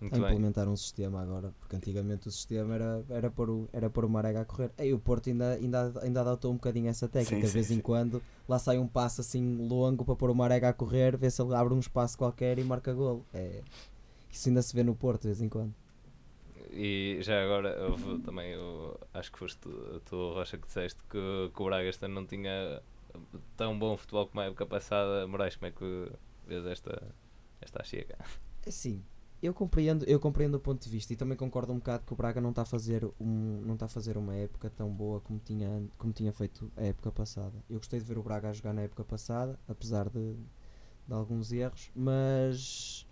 Muito 0.00 0.14
a 0.14 0.18
implementar 0.18 0.64
bem. 0.64 0.74
um 0.74 0.76
sistema 0.76 1.22
agora, 1.22 1.54
porque 1.58 1.74
antigamente 1.74 2.28
o 2.28 2.30
sistema 2.30 2.74
era, 2.74 3.04
era, 3.08 3.30
pôr, 3.30 3.48
o, 3.48 3.68
era 3.72 3.88
pôr 3.88 4.04
o 4.04 4.10
Marega 4.10 4.42
a 4.42 4.44
correr. 4.44 4.70
E 4.78 4.92
o 4.92 4.98
Porto 4.98 5.30
ainda, 5.30 5.54
ainda, 5.54 5.92
ainda 6.02 6.20
adotou 6.20 6.52
um 6.52 6.56
bocadinho 6.56 6.88
essa 6.88 7.08
técnica, 7.08 7.46
sim, 7.46 7.46
de 7.46 7.52
vez 7.52 7.66
sim, 7.66 7.74
em 7.74 7.76
sim. 7.76 7.82
quando 7.82 8.22
lá 8.46 8.58
sai 8.58 8.78
um 8.78 8.86
passo 8.86 9.22
assim 9.22 9.66
longo 9.66 10.04
para 10.04 10.14
pôr 10.14 10.30
o 10.30 10.34
Marega 10.34 10.68
a 10.68 10.72
correr, 10.72 11.16
vê 11.16 11.30
se 11.30 11.40
ele 11.40 11.54
abre 11.54 11.72
um 11.72 11.78
espaço 11.78 12.18
qualquer 12.18 12.58
e 12.58 12.64
marca 12.64 12.92
golo. 12.92 13.24
É, 13.32 13.62
isso 14.30 14.48
ainda 14.50 14.60
se 14.60 14.74
vê 14.74 14.82
no 14.82 14.94
Porto 14.94 15.22
de 15.22 15.28
vez 15.28 15.40
em 15.40 15.48
quando. 15.48 15.74
E 16.70 17.18
já 17.22 17.42
agora, 17.42 17.88
houve 17.88 18.18
também, 18.18 18.52
eu, 18.52 19.00
acho 19.14 19.32
que 19.32 19.38
foste 19.38 19.58
tu, 19.58 20.02
tu, 20.04 20.32
Rocha, 20.34 20.58
que 20.58 20.66
disseste 20.66 21.02
que, 21.04 21.50
que 21.54 21.62
o 21.62 21.64
Braga 21.64 21.88
este 21.88 22.06
não 22.06 22.26
tinha 22.26 22.82
tão 23.56 23.78
bom 23.78 23.96
futebol 23.96 24.26
como 24.26 24.40
a 24.42 24.44
época 24.44 24.66
passada. 24.66 25.26
Moraes, 25.26 25.56
como 25.56 25.68
é 25.68 25.70
que 25.70 26.12
vês 26.46 26.66
esta, 26.66 27.02
esta 27.62 27.82
chega? 27.82 28.18
É 28.66 28.70
sim, 28.70 29.02
eu 29.42 29.52
compreendo, 29.52 30.04
eu 30.06 30.18
compreendo 30.18 30.54
o 30.56 30.60
ponto 30.60 30.82
de 30.82 30.88
vista 30.88 31.12
e 31.12 31.16
também 31.16 31.36
concordo 31.36 31.72
um 31.72 31.76
bocado 31.76 32.04
que 32.04 32.12
o 32.12 32.16
Braga 32.16 32.40
não 32.40 32.50
está 32.50 32.62
a 32.62 32.64
fazer 32.64 33.04
um, 33.20 33.60
não 33.64 33.74
está 33.74 33.86
a 33.86 33.88
fazer 33.88 34.16
uma 34.16 34.34
época 34.34 34.70
tão 34.70 34.90
boa 34.90 35.20
como 35.20 35.38
tinha, 35.38 35.82
como 35.98 36.12
tinha 36.12 36.32
feito 36.32 36.70
a 36.76 36.84
época 36.84 37.12
passada. 37.12 37.54
Eu 37.68 37.78
gostei 37.78 38.00
de 38.00 38.06
ver 38.06 38.18
o 38.18 38.22
Braga 38.22 38.48
a 38.50 38.52
jogar 38.52 38.72
na 38.72 38.82
época 38.82 39.04
passada, 39.04 39.58
apesar 39.68 40.08
de, 40.08 40.34
de 41.06 41.14
alguns 41.14 41.52
erros, 41.52 41.90
mas 41.94 43.06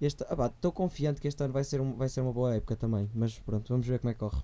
estou 0.00 0.26
ah, 0.30 0.72
confiante 0.72 1.20
que 1.20 1.28
este 1.28 1.42
ano 1.42 1.52
vai 1.52 1.64
ser, 1.64 1.80
um, 1.80 1.96
vai 1.96 2.08
ser 2.08 2.20
uma 2.20 2.32
boa 2.32 2.54
época 2.54 2.76
também. 2.76 3.10
Mas 3.14 3.38
pronto, 3.38 3.68
vamos 3.72 3.86
ver 3.86 3.98
como 3.98 4.10
é 4.10 4.14
que 4.14 4.20
corre. 4.20 4.42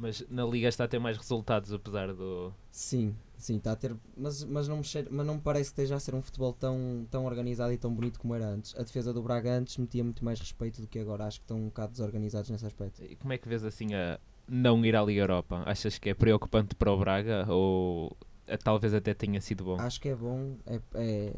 Mas 0.00 0.24
na 0.30 0.46
Liga 0.46 0.66
está 0.66 0.84
a 0.84 0.88
ter 0.88 0.98
mais 0.98 1.18
resultados, 1.18 1.70
apesar 1.74 2.14
do. 2.14 2.50
Sim, 2.72 3.14
sim, 3.36 3.58
está 3.58 3.72
a 3.72 3.76
ter. 3.76 3.94
Mas, 4.16 4.42
mas, 4.44 4.66
não, 4.66 4.78
me 4.78 4.84
cheira, 4.84 5.08
mas 5.12 5.26
não 5.26 5.34
me 5.34 5.40
parece 5.42 5.70
que 5.70 5.80
esteja 5.80 5.94
a 5.94 6.00
ser 6.00 6.14
um 6.14 6.22
futebol 6.22 6.54
tão, 6.54 7.06
tão 7.10 7.26
organizado 7.26 7.70
e 7.70 7.76
tão 7.76 7.94
bonito 7.94 8.18
como 8.18 8.34
era 8.34 8.46
antes. 8.46 8.74
A 8.76 8.82
defesa 8.82 9.12
do 9.12 9.22
Braga 9.22 9.50
antes 9.50 9.76
metia 9.76 10.02
muito 10.02 10.24
mais 10.24 10.40
respeito 10.40 10.80
do 10.80 10.88
que 10.88 10.98
agora. 10.98 11.26
Acho 11.26 11.40
que 11.40 11.44
estão 11.44 11.58
um 11.58 11.66
bocado 11.66 11.92
desorganizados 11.92 12.48
nesse 12.48 12.64
aspecto. 12.64 13.04
E 13.04 13.14
como 13.14 13.34
é 13.34 13.38
que 13.38 13.46
vês 13.46 13.62
assim 13.62 13.92
a 13.92 14.18
não 14.48 14.82
ir 14.86 14.96
à 14.96 15.02
Liga 15.02 15.20
Europa? 15.20 15.62
Achas 15.66 15.98
que 15.98 16.08
é 16.08 16.14
preocupante 16.14 16.74
para 16.74 16.90
o 16.90 16.98
Braga 16.98 17.44
ou 17.52 18.16
talvez 18.64 18.94
até 18.94 19.12
tenha 19.12 19.40
sido 19.42 19.64
bom? 19.64 19.78
Acho 19.78 20.00
que 20.00 20.08
é 20.08 20.14
bom. 20.14 20.56
É, 20.66 20.80
é, 20.94 21.32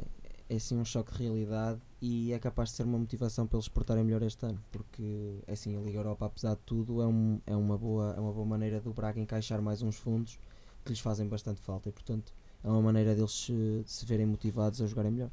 é 0.55 0.59
sim 0.59 0.77
um 0.77 0.85
choque 0.85 1.13
de 1.13 1.23
realidade 1.23 1.81
e 2.01 2.33
é 2.33 2.39
capaz 2.39 2.69
de 2.69 2.77
ser 2.77 2.83
uma 2.83 2.99
motivação 2.99 3.47
para 3.47 3.57
eles 3.57 3.69
portarem 3.69 4.05
melhor 4.05 4.23
este 4.23 4.45
ano, 4.45 4.63
porque 4.71 5.39
é 5.47 5.53
assim, 5.53 5.75
a 5.77 5.81
Liga 5.81 5.99
Europa, 5.99 6.27
apesar 6.27 6.55
de 6.55 6.61
tudo, 6.67 7.01
é, 7.01 7.07
um, 7.07 7.41
é, 7.47 7.57
uma, 7.57 7.79
boa, 7.79 8.15
é 8.15 8.21
uma 8.21 8.33
boa 8.33 8.45
maneira 8.45 8.79
do 8.79 8.93
Braga 8.93 9.19
encaixar 9.19 9.63
mais 9.63 9.81
uns 9.83 9.97
fundos 9.97 10.39
que 10.85 10.91
lhes 10.91 11.01
fazem 11.01 11.27
bastante 11.27 11.61
falta 11.63 11.89
e, 11.89 11.93
portanto, 11.93 12.35
é 12.63 12.69
uma 12.69 12.83
maneira 12.83 13.15
deles 13.15 13.33
se, 13.33 13.83
se 13.87 14.05
verem 14.05 14.27
motivados 14.27 14.83
a 14.83 14.87
jogarem 14.87 15.11
melhor. 15.11 15.31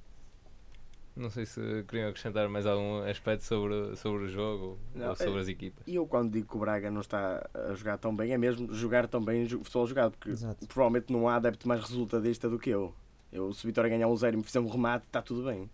Não 1.18 1.30
sei 1.30 1.46
se 1.46 1.84
queriam 1.86 2.08
acrescentar 2.08 2.48
mais 2.48 2.66
algum 2.66 3.02
aspecto 3.02 3.44
sobre, 3.44 3.98
sobre 3.98 4.24
o 4.24 4.30
jogo 4.30 4.80
não, 4.96 5.10
ou 5.10 5.16
sobre 5.18 5.38
é, 5.38 5.42
as 5.42 5.48
equipas. 5.50 5.84
E 5.86 5.96
eu, 5.96 6.08
quando 6.08 6.32
digo 6.32 6.48
que 6.48 6.56
o 6.56 6.60
Braga 6.60 6.90
não 6.90 7.02
está 7.02 7.46
a 7.54 7.74
jogar 7.74 7.98
tão 7.98 8.16
bem, 8.16 8.32
é 8.32 8.38
mesmo 8.38 8.74
jogar 8.74 9.06
tão 9.06 9.22
bem 9.22 9.44
o 9.44 9.64
futebol 9.66 9.86
jogado, 9.86 10.12
porque 10.12 10.30
Exato. 10.30 10.66
provavelmente 10.68 11.12
não 11.12 11.28
há 11.28 11.36
adepto 11.36 11.68
mais 11.68 11.82
resultadista 11.82 12.48
do 12.48 12.58
que 12.58 12.70
eu. 12.70 12.94
Eu, 13.32 13.54
se 13.54 13.64
o 13.64 13.68
Vitória 13.68 13.90
ganhar 13.90 14.08
um 14.08 14.16
zero 14.16 14.36
e 14.36 14.38
me 14.38 14.44
fizer 14.44 14.60
um 14.60 14.68
remate, 14.68 15.06
está 15.06 15.22
tudo 15.22 15.44
bem. 15.46 15.70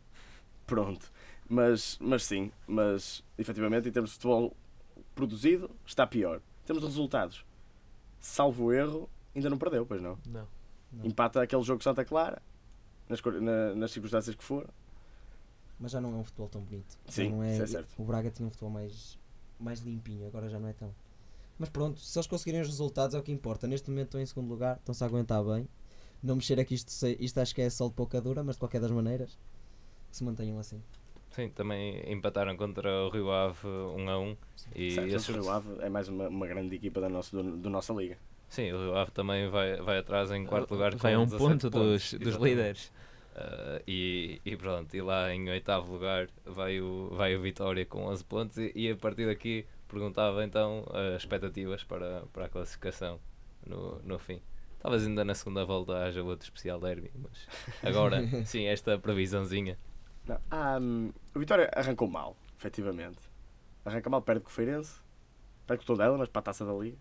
Pronto. 0.66 1.12
Mas, 1.48 1.98
mas 2.02 2.24
sim, 2.24 2.52
mas 2.68 3.24
efetivamente 3.38 3.88
em 3.88 3.92
termos 3.92 4.12
de 4.12 4.16
futebol 4.16 4.56
produzido, 5.14 5.70
está 5.86 6.06
pior. 6.06 6.38
Em 6.64 6.66
termos 6.66 6.84
de 6.84 6.90
resultados, 6.90 7.46
salvo 8.20 8.74
erro, 8.74 9.10
ainda 9.36 9.50
não 9.50 9.58
perdeu, 9.58 9.86
pois 9.86 10.02
não? 10.02 10.18
Não. 10.26 10.48
não. 10.92 11.06
Empata 11.06 11.42
aquele 11.42 11.62
jogo 11.62 11.84
Santa 11.84 12.04
Clara, 12.04 12.42
nas, 13.08 13.22
na, 13.22 13.76
nas 13.76 13.92
circunstâncias 13.92 14.36
que 14.36 14.44
for. 14.44 14.68
Mas 15.80 15.92
já 15.92 16.02
não 16.02 16.14
é 16.14 16.18
um 16.18 16.24
futebol 16.24 16.50
tão 16.50 16.62
bonito. 16.62 16.98
Sim, 17.08 17.30
não 17.30 17.44
é, 17.44 17.58
é 17.58 17.68
certo. 17.68 17.90
O 17.98 18.04
Braga 18.04 18.32
tinha 18.32 18.48
um 18.48 18.50
futebol 18.50 18.72
mais, 18.72 19.20
mais 19.60 19.80
limpinho, 19.82 20.26
agora 20.28 20.50
já 20.50 20.60
não 20.60 20.68
é 20.68 20.74
tão. 20.74 20.94
Mas 21.60 21.70
pronto, 21.70 22.00
se 22.00 22.18
eles 22.18 22.28
conseguirem 22.28 22.62
os 22.62 22.68
resultados 22.68 23.16
é 23.16 23.20
o 23.20 23.24
que 23.24 23.32
importa. 23.32 23.68
Neste 23.68 23.90
momento 23.90 24.08
estão 24.08 24.22
em 24.22 24.26
segundo 24.26 24.50
lugar, 24.50 24.78
estão-se 24.78 25.04
a 25.04 25.08
aguentar 25.08 25.44
bem. 25.44 25.68
Não 26.26 26.36
mexer 26.36 26.60
aqui, 26.60 26.74
isto, 26.74 26.92
isto 27.20 27.40
acho 27.40 27.54
que 27.54 27.62
é 27.62 27.70
só 27.70 27.88
de 27.88 27.94
pouca 27.94 28.20
dura, 28.20 28.44
mas 28.44 28.56
de 28.56 28.60
qualquer 28.60 28.82
das 28.82 28.90
maneiras 28.90 29.38
que 30.10 30.18
se 30.18 30.24
mantenham 30.24 30.58
assim. 30.58 30.82
Sim, 31.30 31.50
também 31.50 32.02
empataram 32.12 32.58
contra 32.58 32.90
o 33.06 33.10
Rio 33.10 33.32
Ave 33.32 33.68
1 33.68 34.10
a 34.10 34.20
1. 34.20 34.38
E 34.74 34.92
certo, 34.92 35.16
esse... 35.16 35.32
o 35.32 35.36
Rio 35.36 35.52
Ave 35.52 35.70
é 35.82 35.90
mais 35.90 36.08
uma, 36.08 36.28
uma 36.28 36.48
grande 36.48 36.74
equipa 36.76 37.00
da 37.00 37.10
nossa, 37.10 37.36
do, 37.36 37.58
do 37.58 37.70
nossa 37.70 37.94
liga. 37.94 38.18
Sim, 38.50 38.72
o 38.72 38.78
Rio 38.78 38.96
Ave 38.96 39.12
também 39.12 39.50
vai, 39.50 39.76
vai 39.76 40.00
atrás 40.00 40.32
em 40.32 40.46
quarto 40.46 40.72
lugar 40.72 40.96
vai 40.96 41.14
com 41.14 41.22
um 41.22 41.30
ponto 41.30 41.70
dos, 41.70 42.14
dos 42.14 42.36
líderes. 42.36 42.92
Uh, 43.36 43.84
e, 43.86 44.42
e 44.46 44.56
pronto, 44.56 44.96
e 44.96 45.02
lá 45.02 45.32
em 45.32 45.50
oitavo 45.50 45.92
lugar 45.92 46.30
vai 46.46 46.80
o, 46.80 47.10
vai 47.12 47.36
o 47.36 47.42
Vitória 47.42 47.86
com 47.86 48.06
11 48.06 48.24
pontos 48.24 48.58
e, 48.58 48.72
e 48.74 48.90
a 48.90 48.96
partir 48.96 49.26
daqui 49.26 49.66
perguntava 49.90 50.44
então 50.46 50.86
as 50.90 51.22
expectativas 51.22 51.84
para, 51.84 52.24
para 52.32 52.46
a 52.46 52.50
classificação 52.50 53.20
no, 53.68 54.00
no 54.04 54.18
fim. 54.18 54.42
Talvez 54.86 55.08
ainda 55.08 55.26
na 55.26 55.34
segunda 55.34 55.66
volta 55.66 55.98
haja 56.04 56.22
outro 56.22 56.46
especial 56.46 56.80
derby, 56.80 57.10
mas 57.16 57.48
agora 57.82 58.22
sim, 58.46 58.66
esta 58.66 59.00
previsãozinha 59.00 59.80
não, 60.28 60.82
um, 60.82 61.12
o 61.34 61.40
Vitória 61.40 61.70
arrancou 61.74 62.08
mal, 62.08 62.36
efetivamente. 62.58 63.20
Arranca 63.84 64.10
mal, 64.10 64.22
perde 64.22 64.42
com 64.42 64.50
o 64.50 64.52
Feirense, 64.52 65.00
perde 65.68 65.86
com 65.86 65.94
o 65.94 65.96
Tondela, 65.96 66.18
mas 66.18 66.30
para 66.30 66.40
a 66.40 66.44
taça 66.44 66.66
da 66.66 66.74
Liga. 66.74 66.98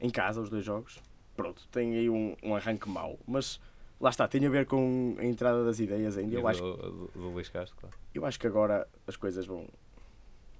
Em 0.00 0.10
casa, 0.10 0.40
os 0.40 0.48
dois 0.48 0.64
jogos. 0.64 1.00
Pronto, 1.34 1.66
tem 1.68 1.96
aí 1.96 2.08
um, 2.08 2.36
um 2.42 2.54
arranque 2.54 2.88
mau. 2.88 3.18
Mas 3.26 3.60
lá 4.00 4.10
está, 4.10 4.28
tem 4.28 4.44
a 4.46 4.50
ver 4.50 4.66
com 4.66 5.16
a 5.18 5.24
entrada 5.24 5.64
das 5.64 5.80
ideias 5.80 6.16
ainda. 6.16 6.34
Eu 6.34 6.42
do, 6.42 6.48
acho, 6.48 6.60
do, 6.60 7.08
do 7.08 7.30
Luís 7.30 7.48
Castro, 7.48 7.76
claro. 7.76 7.96
Eu 8.14 8.24
acho 8.24 8.38
que 8.38 8.46
agora 8.46 8.88
as 9.06 9.16
coisas 9.16 9.46
vão 9.46 9.66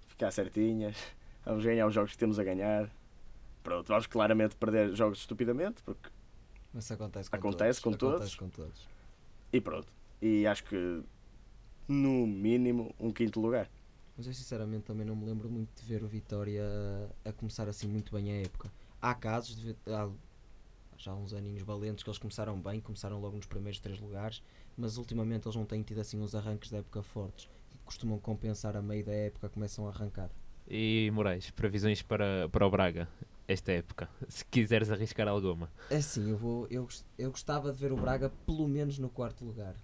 ficar 0.06 0.30
certinhas. 0.30 0.96
Vamos 1.44 1.64
ganhar 1.64 1.86
os 1.86 1.94
jogos 1.94 2.12
que 2.12 2.18
temos 2.18 2.38
a 2.38 2.44
ganhar. 2.44 2.90
Pronto, 3.62 3.86
vamos 3.86 4.06
claramente 4.06 4.56
perder 4.56 4.94
jogos 4.94 5.18
estupidamente, 5.18 5.82
porque 5.84 6.08
Mas 6.72 6.84
isso 6.84 6.94
acontece 6.94 7.30
com 7.30 7.36
Acontece 7.36 7.80
todos. 7.82 7.98
com 7.98 8.06
Acontece 8.06 8.36
todos. 8.36 8.54
com 8.54 8.62
todos. 8.62 8.88
E 9.52 9.60
pronto. 9.60 9.92
E 10.20 10.46
acho 10.46 10.64
que 10.64 11.02
no 11.88 12.26
mínimo 12.26 12.94
um 12.98 13.12
quinto 13.12 13.40
lugar. 13.40 13.68
Mas 14.16 14.26
eu 14.26 14.32
sinceramente 14.34 14.84
também 14.84 15.06
não 15.06 15.16
me 15.16 15.24
lembro 15.24 15.48
muito 15.50 15.70
de 15.80 15.86
ver 15.86 16.02
o 16.02 16.06
Vitória 16.06 16.64
a, 17.24 17.32
começar 17.32 17.68
assim 17.68 17.86
muito 17.86 18.14
bem 18.14 18.30
a 18.32 18.42
época. 18.42 18.70
Há 19.00 19.14
casos, 19.14 19.56
de, 19.56 19.76
há 19.86 20.08
já 20.96 21.10
há 21.10 21.14
uns 21.16 21.32
aninhos 21.32 21.62
valentes 21.62 22.04
que 22.04 22.08
eles 22.08 22.18
começaram 22.18 22.60
bem, 22.60 22.80
começaram 22.80 23.20
logo 23.20 23.36
nos 23.36 23.46
primeiros 23.46 23.80
três 23.80 23.98
lugares, 23.98 24.40
mas 24.76 24.98
ultimamente 24.98 25.46
eles 25.46 25.56
não 25.56 25.64
têm 25.64 25.82
tido 25.82 26.00
assim 26.00 26.20
uns 26.20 26.34
arranques 26.34 26.70
da 26.70 26.78
época 26.78 27.02
fortes. 27.02 27.48
E 27.74 27.78
costumam 27.78 28.18
compensar 28.18 28.76
a 28.76 28.82
meio 28.82 29.04
da 29.04 29.12
época, 29.12 29.48
começam 29.48 29.86
a 29.86 29.90
arrancar. 29.90 30.30
E 30.68 31.10
Moraes, 31.12 31.50
previsões 31.50 32.02
para, 32.02 32.48
para 32.48 32.64
o 32.66 32.70
Braga 32.70 33.08
esta 33.46 33.72
época, 33.72 34.08
se 34.28 34.44
quiseres 34.44 34.90
arriscar 34.90 35.28
alguma. 35.28 35.70
É 35.90 35.96
assim, 35.96 36.30
eu, 36.30 36.36
vou, 36.36 36.66
eu, 36.70 36.86
eu 37.18 37.30
gostava 37.30 37.72
de 37.72 37.78
ver 37.78 37.92
o 37.92 37.96
Braga 37.96 38.30
pelo 38.46 38.68
menos 38.68 38.98
no 38.98 39.08
quarto 39.08 39.44
lugar. 39.44 39.74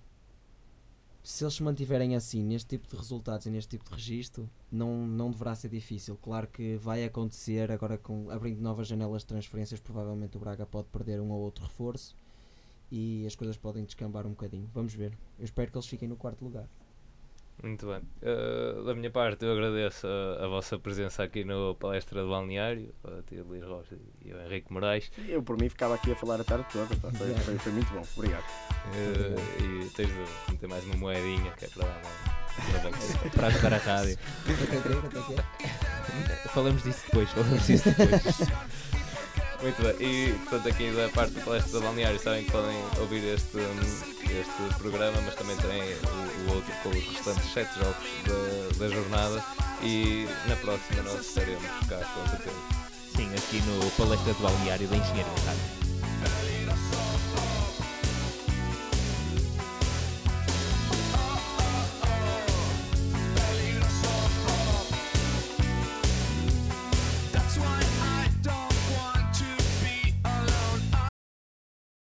Se 1.23 1.45
eles 1.45 1.55
se 1.55 1.63
mantiverem 1.63 2.17
assim, 2.17 2.43
neste 2.43 2.69
tipo 2.69 2.89
de 2.89 2.97
resultados 2.97 3.47
e 3.47 3.51
neste 3.51 3.71
tipo 3.77 3.85
de 3.85 3.95
registro, 3.95 4.49
não, 4.71 5.07
não 5.07 5.31
deverá 5.31 5.55
ser 5.55 5.69
difícil. 5.69 6.17
Claro 6.17 6.47
que 6.47 6.77
vai 6.77 7.05
acontecer, 7.05 7.71
agora 7.71 7.99
com 7.99 8.31
abrindo 8.31 8.63
novas 8.63 8.89
janelas 8.89 9.23
de 9.23 9.29
transferências, 9.29 9.79
provavelmente 9.79 10.37
o 10.37 10.41
Braga 10.41 10.65
pode 10.65 10.89
perder 10.89 11.21
um 11.21 11.31
ou 11.31 11.41
outro 11.41 11.65
reforço 11.65 12.17
e 12.91 13.27
as 13.27 13.35
coisas 13.35 13.57
podem 13.57 13.85
descambar 13.85 14.27
um 14.27 14.31
bocadinho. 14.31 14.71
Vamos 14.73 14.95
ver. 14.95 15.19
Eu 15.39 15.45
espero 15.45 15.71
que 15.71 15.77
eles 15.77 15.87
fiquem 15.87 16.09
no 16.09 16.17
quarto 16.17 16.43
lugar. 16.45 16.69
Muito 17.63 17.87
bem. 17.87 18.01
Uh, 18.23 18.85
da 18.85 18.95
minha 18.95 19.11
parte, 19.11 19.45
eu 19.45 19.53
agradeço 19.53 20.07
a, 20.07 20.45
a 20.45 20.49
vossa 20.49 20.79
presença 20.79 21.25
aqui 21.25 21.45
no 21.45 21.75
Palestra 21.75 22.23
do 22.23 22.29
Balneário, 22.29 22.95
a 23.05 23.23
tia 23.23 23.43
Luís 23.43 23.65
Rocha 23.65 23.97
e 24.25 24.33
o 24.33 24.41
Henrique 24.41 24.73
Moraes. 24.73 25.11
Eu 25.29 25.43
por 25.43 25.61
mim 25.61 25.69
ficava 25.69 25.95
aqui 25.97 26.13
a 26.13 26.17
falar 26.17 26.41
a 26.41 26.45
tarde 26.45 26.67
toda. 26.73 26.95
pá. 26.97 27.11
Foi, 27.11 27.35
foi, 27.35 27.59
foi 27.59 27.73
muito 27.73 27.93
bom. 27.93 28.03
Obrigado. 28.17 28.45
Uh, 28.45 29.85
e 29.85 29.91
tens 29.91 30.09
de 30.09 30.53
meter 30.53 30.69
mais 30.69 30.85
uma 30.85 30.97
moedinha 30.97 31.51
que 31.53 31.65
é 31.65 31.69
para 31.69 31.85
dar 31.85 31.99
uma. 31.99 32.39
Para 33.35 33.47
ajudar 33.47 33.73
a 33.73 33.77
rádio. 33.77 34.19
Falamos 36.53 36.83
disso 36.83 37.05
depois, 37.07 37.31
falamos 37.31 37.67
disso 37.67 37.89
depois. 37.91 38.89
Muito 39.61 39.83
bem, 39.83 40.09
e 40.09 40.33
portanto 40.35 40.69
aqui 40.69 40.93
da 40.93 41.09
parte 41.09 41.33
do 41.33 41.41
Palestra 41.41 41.73
do 41.73 41.81
Balneário 41.81 42.21
sabem 42.21 42.45
que 42.45 42.53
podem 42.53 42.77
ouvir 43.01 43.25
este, 43.35 43.59
este 43.59 44.79
programa, 44.79 45.21
mas 45.23 45.35
também 45.35 45.57
têm 45.57 45.83
o, 45.83 46.51
o 46.51 46.55
outro 46.55 46.73
com 46.83 46.91
os 46.91 47.05
restantes 47.05 47.53
sete 47.53 47.77
jogos 47.77 47.97
da, 48.25 48.79
da 48.79 48.95
jornada 48.95 49.45
e 49.83 50.29
na 50.47 50.55
próxima 50.57 51.03
nós 51.03 51.27
estaremos 51.27 51.65
cá 51.89 51.97
com 51.97 52.29
certeza. 52.29 52.57
Sim, 53.17 53.35
aqui 53.35 53.61
no 53.63 53.91
Palestra 53.93 54.33
do 54.33 54.43
Balneário 54.43 54.87
da 54.87 54.97
Engenharia 54.97 55.25
Rádio. 55.45 55.88